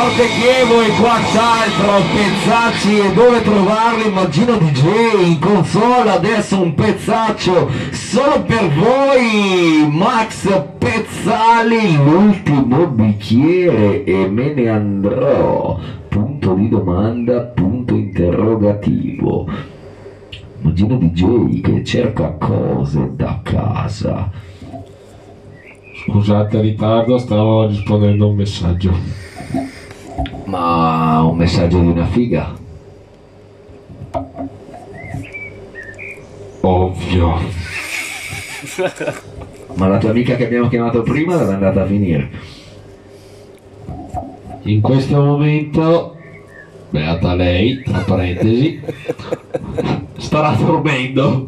Forte 0.00 0.28
Chievo 0.28 0.80
e 0.80 0.88
quant'altro, 0.98 2.00
pezzacci 2.14 3.00
e 3.00 3.12
dove 3.12 3.42
trovarli? 3.42 4.06
Immagino 4.08 4.56
DJ 4.56 5.26
in 5.26 5.38
console, 5.38 6.08
adesso 6.08 6.58
un 6.58 6.74
pezzaccio 6.74 7.68
solo 7.90 8.42
per 8.44 8.70
voi, 8.70 9.86
Max 9.90 10.68
Pezzali, 10.78 11.96
l'ultimo 11.96 12.86
bicchiere 12.86 14.04
e 14.04 14.26
me 14.26 14.54
ne 14.54 14.68
andrò, 14.70 15.78
punto 16.08 16.54
di 16.54 16.70
domanda, 16.70 17.40
punto 17.40 17.94
interrogativo. 17.94 19.46
Immagino 20.62 20.96
DJ 20.96 21.60
che 21.60 21.84
cerca 21.84 22.36
cose 22.38 23.10
da 23.16 23.38
casa. 23.42 24.30
Scusate 26.06 26.56
il 26.56 26.62
ritardo, 26.62 27.18
stavo 27.18 27.66
rispondendo 27.66 28.24
a 28.24 28.28
un 28.28 28.36
messaggio. 28.36 29.28
Ma 30.44 31.22
un 31.22 31.36
messaggio 31.36 31.78
di 31.78 31.86
una 31.86 32.06
figa? 32.06 32.54
Ovvio. 36.60 37.38
Ma 39.74 39.86
la 39.86 39.98
tua 39.98 40.10
amica 40.10 40.36
che 40.36 40.44
abbiamo 40.44 40.68
chiamato 40.68 41.02
prima 41.02 41.36
dove 41.36 41.50
è 41.50 41.54
andata 41.54 41.82
a 41.82 41.86
finire? 41.86 42.30
In 44.62 44.80
questo 44.80 45.22
momento, 45.22 46.16
beata 46.90 47.34
lei, 47.34 47.82
tra 47.82 47.98
parentesi, 47.98 48.80
starà 50.18 50.52
dormendo. 50.52 51.46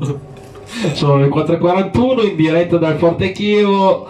Sono 0.92 1.18
le 1.18 1.28
4.41 1.28 2.28
in 2.28 2.36
diretta 2.36 2.78
dal 2.78 2.96
Forte 2.96 3.32
Chievo 3.32 4.08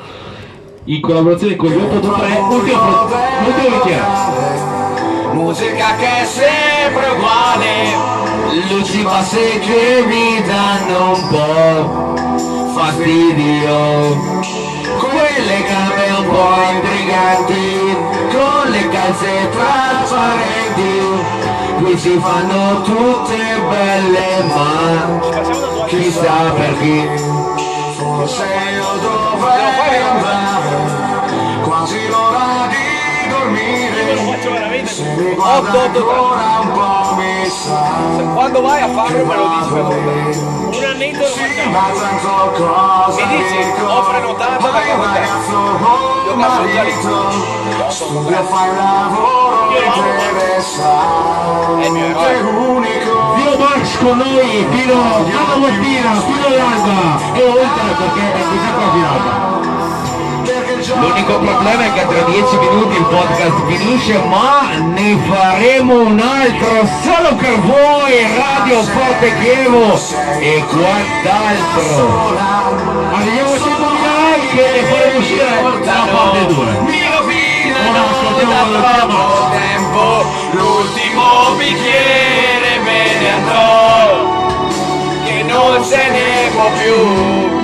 in 0.84 1.00
collaborazione 1.00 1.56
con 1.56 1.70
gli 1.70 1.76
823. 1.76 2.38
Ultimo, 2.54 3.08
bicchiere. 3.44 4.30
Musica 5.32 5.94
che 5.96 6.20
è 6.20 6.24
sempre 6.26 7.08
uguale 7.08 8.10
Luci 8.68 9.02
basse 9.02 9.58
che 9.60 10.04
mi 10.06 10.42
danno 10.44 11.12
un 11.12 11.28
po' 11.28 12.74
fastidio 12.74 14.40
Quelle 14.98 15.62
gambe 15.62 16.10
un 16.18 16.26
po' 16.28 16.54
intriganti 16.70 17.96
Con 18.30 18.70
le 18.70 18.88
calze 18.90 19.48
trasparenti 19.50 21.00
Qui 21.78 21.98
si 21.98 22.20
fanno 22.20 22.82
tutte 22.82 23.38
belle 23.70 24.44
ma 24.54 25.86
chissà 25.86 26.52
perché 26.54 27.08
Forse 27.96 28.44
io 28.74 29.00
dovrei 29.00 30.11
ancora 35.78 36.58
un 36.60 36.72
po' 36.72 37.14
mi 37.16 37.48
sa. 37.48 37.80
Quando 38.34 38.60
vai 38.62 38.80
a 38.82 38.88
farlo 38.88 39.24
me 39.24 39.36
lo 39.36 39.46
dici 39.48 39.70
per 39.72 39.82
onda. 39.82 40.00
Un 40.72 40.84
annetto 40.84 41.18
lo 41.18 41.24
facciamo. 41.26 41.70
Mi 43.16 43.26
dici, 43.36 43.58
ho 43.82 44.02
prenotato 44.02 44.70
perché 44.70 44.96
ragazzo 44.96 45.52
Io 46.26 46.32
con 46.32 46.40
cazzo 46.40 46.62
già 46.72 46.82
lì. 46.82 46.92
Studia 47.88 48.42
fai 48.44 48.68
un 48.70 48.76
lavoro 48.76 49.70
interessante 49.70 51.82
È 51.82 51.86
il 51.86 51.92
mio 51.92 52.06
eroe. 52.06 52.22
Dio 53.36 53.58
Max 53.58 53.96
con 53.98 54.16
noi 54.18 54.66
fino 54.70 54.94
alla 54.94 55.56
mattina, 55.56 56.20
fino 56.20 56.46
all'alba 56.46 57.20
e 57.34 57.42
oltre 57.44 57.94
perché 57.98 58.32
è 58.32 58.44
questa 58.48 58.72
qua 58.72 58.90
finata. 58.92 59.51
L'unico 61.00 61.38
problema 61.38 61.84
è 61.84 61.92
che 61.92 62.06
tra 62.06 62.22
10 62.22 62.56
minuti 62.58 62.96
il 62.96 63.04
podcast 63.04 63.66
finisce, 63.66 64.18
ma 64.28 64.70
ne 64.76 65.16
faremo 65.28 66.00
un 66.00 66.18
altro 66.18 66.86
solo 67.02 67.34
per 67.36 67.58
voi, 67.60 68.26
Radio 68.36 68.82
Forte 68.82 69.32
Chievo 69.40 69.98
e 70.38 70.64
quant'altro. 70.68 72.36
Arriviamo 73.12 73.52
a 73.52 73.56
100.000 73.56 74.02
like 74.32 74.74
e 74.74 74.82
faremo 74.84 75.18
uscire 75.18 75.44
la 75.84 76.06
parte 76.10 76.46
2. 76.46 76.64
Mi 76.84 77.02
rovina 77.16 77.42
Ora 77.88 78.10
ascoltiamo 78.10 78.72
da 78.72 78.78
la 78.78 79.06
troppo 79.06 79.50
tempo 79.50 80.24
L'ultimo 80.52 81.54
bicchiere 81.56 82.78
me 82.84 83.18
ne 83.20 83.30
andrò 83.32 83.64
Che 85.24 85.42
non 85.42 85.84
se 85.84 86.08
ne 86.10 86.50
può 86.54 86.70
più 86.78 87.61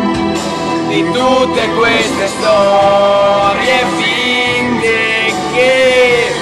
Di 0.88 1.04
tutte 1.12 1.68
queste 1.76 2.26
storie 2.26 3.84
finte 3.96 5.32
Che 5.54 6.32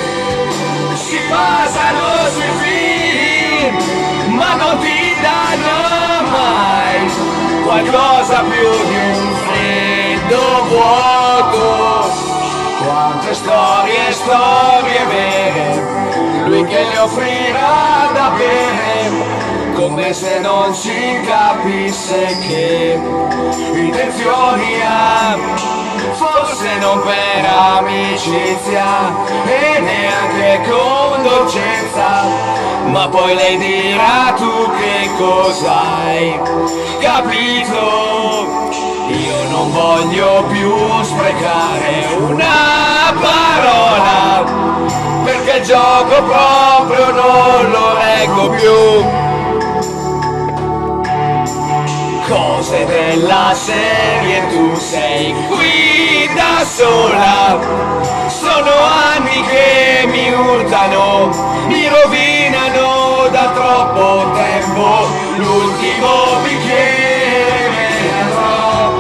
si 0.95 1.19
basano 1.29 2.31
sui 2.33 2.53
film 2.63 3.77
Ma 4.37 4.55
non 4.55 4.79
ti 4.81 5.15
danno 5.21 6.31
mai 6.31 7.37
Qualcosa 7.65 8.43
più 8.43 8.71
di 8.87 8.95
un 8.95 9.35
freddo 9.47 10.67
vuoto. 10.69 12.11
Quante 12.85 13.35
storie, 13.35 14.13
storie 14.13 15.05
vere, 15.09 16.47
lui 16.47 16.65
che 16.65 16.85
le 16.85 16.99
offrirà 16.99 18.11
da 18.13 18.31
bere, 18.37 19.56
come 19.77 20.15
se 20.15 20.39
non 20.39 20.75
si 20.75 21.21
capisse 21.27 22.25
che 22.49 22.99
intenzioni 23.75 24.81
ha, 24.83 25.37
forse 26.13 26.79
non 26.79 27.03
per 27.03 27.45
amicizia 27.45 28.87
e 29.45 29.81
neanche 29.81 30.71
con 30.71 31.23
dolcezza, 31.23 32.25
ma 32.87 33.07
poi 33.09 33.35
lei 33.35 33.59
dirà 33.59 34.33
tu 34.35 34.71
che 34.79 35.11
cosa 35.19 36.05
hai 36.07 36.41
capito. 37.01 38.65
Io 39.09 39.51
non 39.51 39.71
voglio 39.73 40.45
più 40.49 40.75
sprecare 41.03 42.17
una 42.17 43.15
parola 43.21 44.43
perché 45.23 45.59
il 45.59 45.65
gioco 45.65 46.23
proprio 46.23 47.11
non 47.13 47.71
lo 47.71 47.95
reggo 47.95 48.49
più. 48.51 49.36
Cose 52.29 52.85
della 52.87 53.55
serie 53.55 54.49
tu 54.49 54.75
sei 54.75 55.33
qui 55.49 56.29
da 56.35 56.65
sola. 56.65 57.57
Sono 58.27 58.73
anni 59.15 59.45
che 59.47 60.07
mi 60.09 60.33
urtano, 60.33 61.31
mi 61.69 61.87
rovinano 61.87 63.29
da 63.31 63.53
troppo 63.55 64.33
tempo. 64.35 65.07
L'ultimo 65.37 66.41
bicchiere 66.43 67.69
me 67.71 67.89
ne 68.03 68.21
andrò 68.23 68.91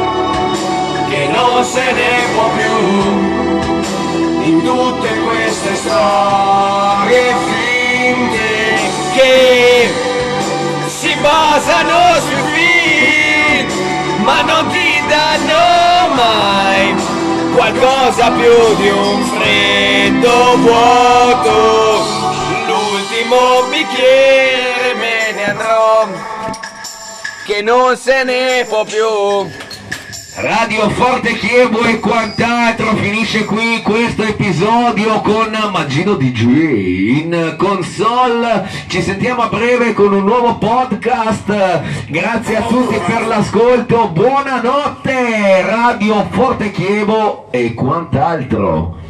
che 1.08 1.26
non 1.26 1.64
se 1.64 1.92
ne 1.92 2.12
può 2.32 2.48
più 2.54 2.74
in 4.44 4.62
tutte 4.62 5.08
queste 5.22 5.74
storie 5.74 7.34
finte 7.44 8.78
che 9.14 9.92
si 10.86 11.12
basano 11.20 12.05
qualcosa 18.06 18.30
più 18.30 18.76
di 18.76 18.88
un 18.88 19.24
freddo 19.24 20.56
vuoto. 20.58 22.04
L'ultimo 22.66 23.64
bicchiere 23.68 24.94
me 24.94 25.32
ne 25.34 25.50
andrò 25.50 26.08
che 27.44 27.62
non 27.62 27.96
se 27.96 28.22
ne 28.22 28.64
può 28.68 28.84
più 28.84 29.65
Radio 30.38 30.90
Forte 30.90 31.32
Chievo 31.32 31.82
e 31.84 31.98
quant'altro 31.98 32.94
finisce 32.96 33.46
qui 33.46 33.80
questo 33.80 34.22
episodio 34.22 35.22
con 35.22 35.50
Maggino 35.72 36.12
DJ 36.12 36.42
in 37.22 37.54
console. 37.56 38.68
Ci 38.86 39.00
sentiamo 39.00 39.44
a 39.44 39.48
breve 39.48 39.94
con 39.94 40.12
un 40.12 40.24
nuovo 40.24 40.58
podcast. 40.58 42.06
Grazie 42.08 42.56
a 42.56 42.62
tutti 42.64 42.98
per 43.06 43.26
l'ascolto. 43.26 44.10
Buonanotte 44.10 45.62
Radio 45.62 46.26
Forte 46.28 46.70
Chievo 46.70 47.46
e 47.50 47.72
quant'altro. 47.72 49.05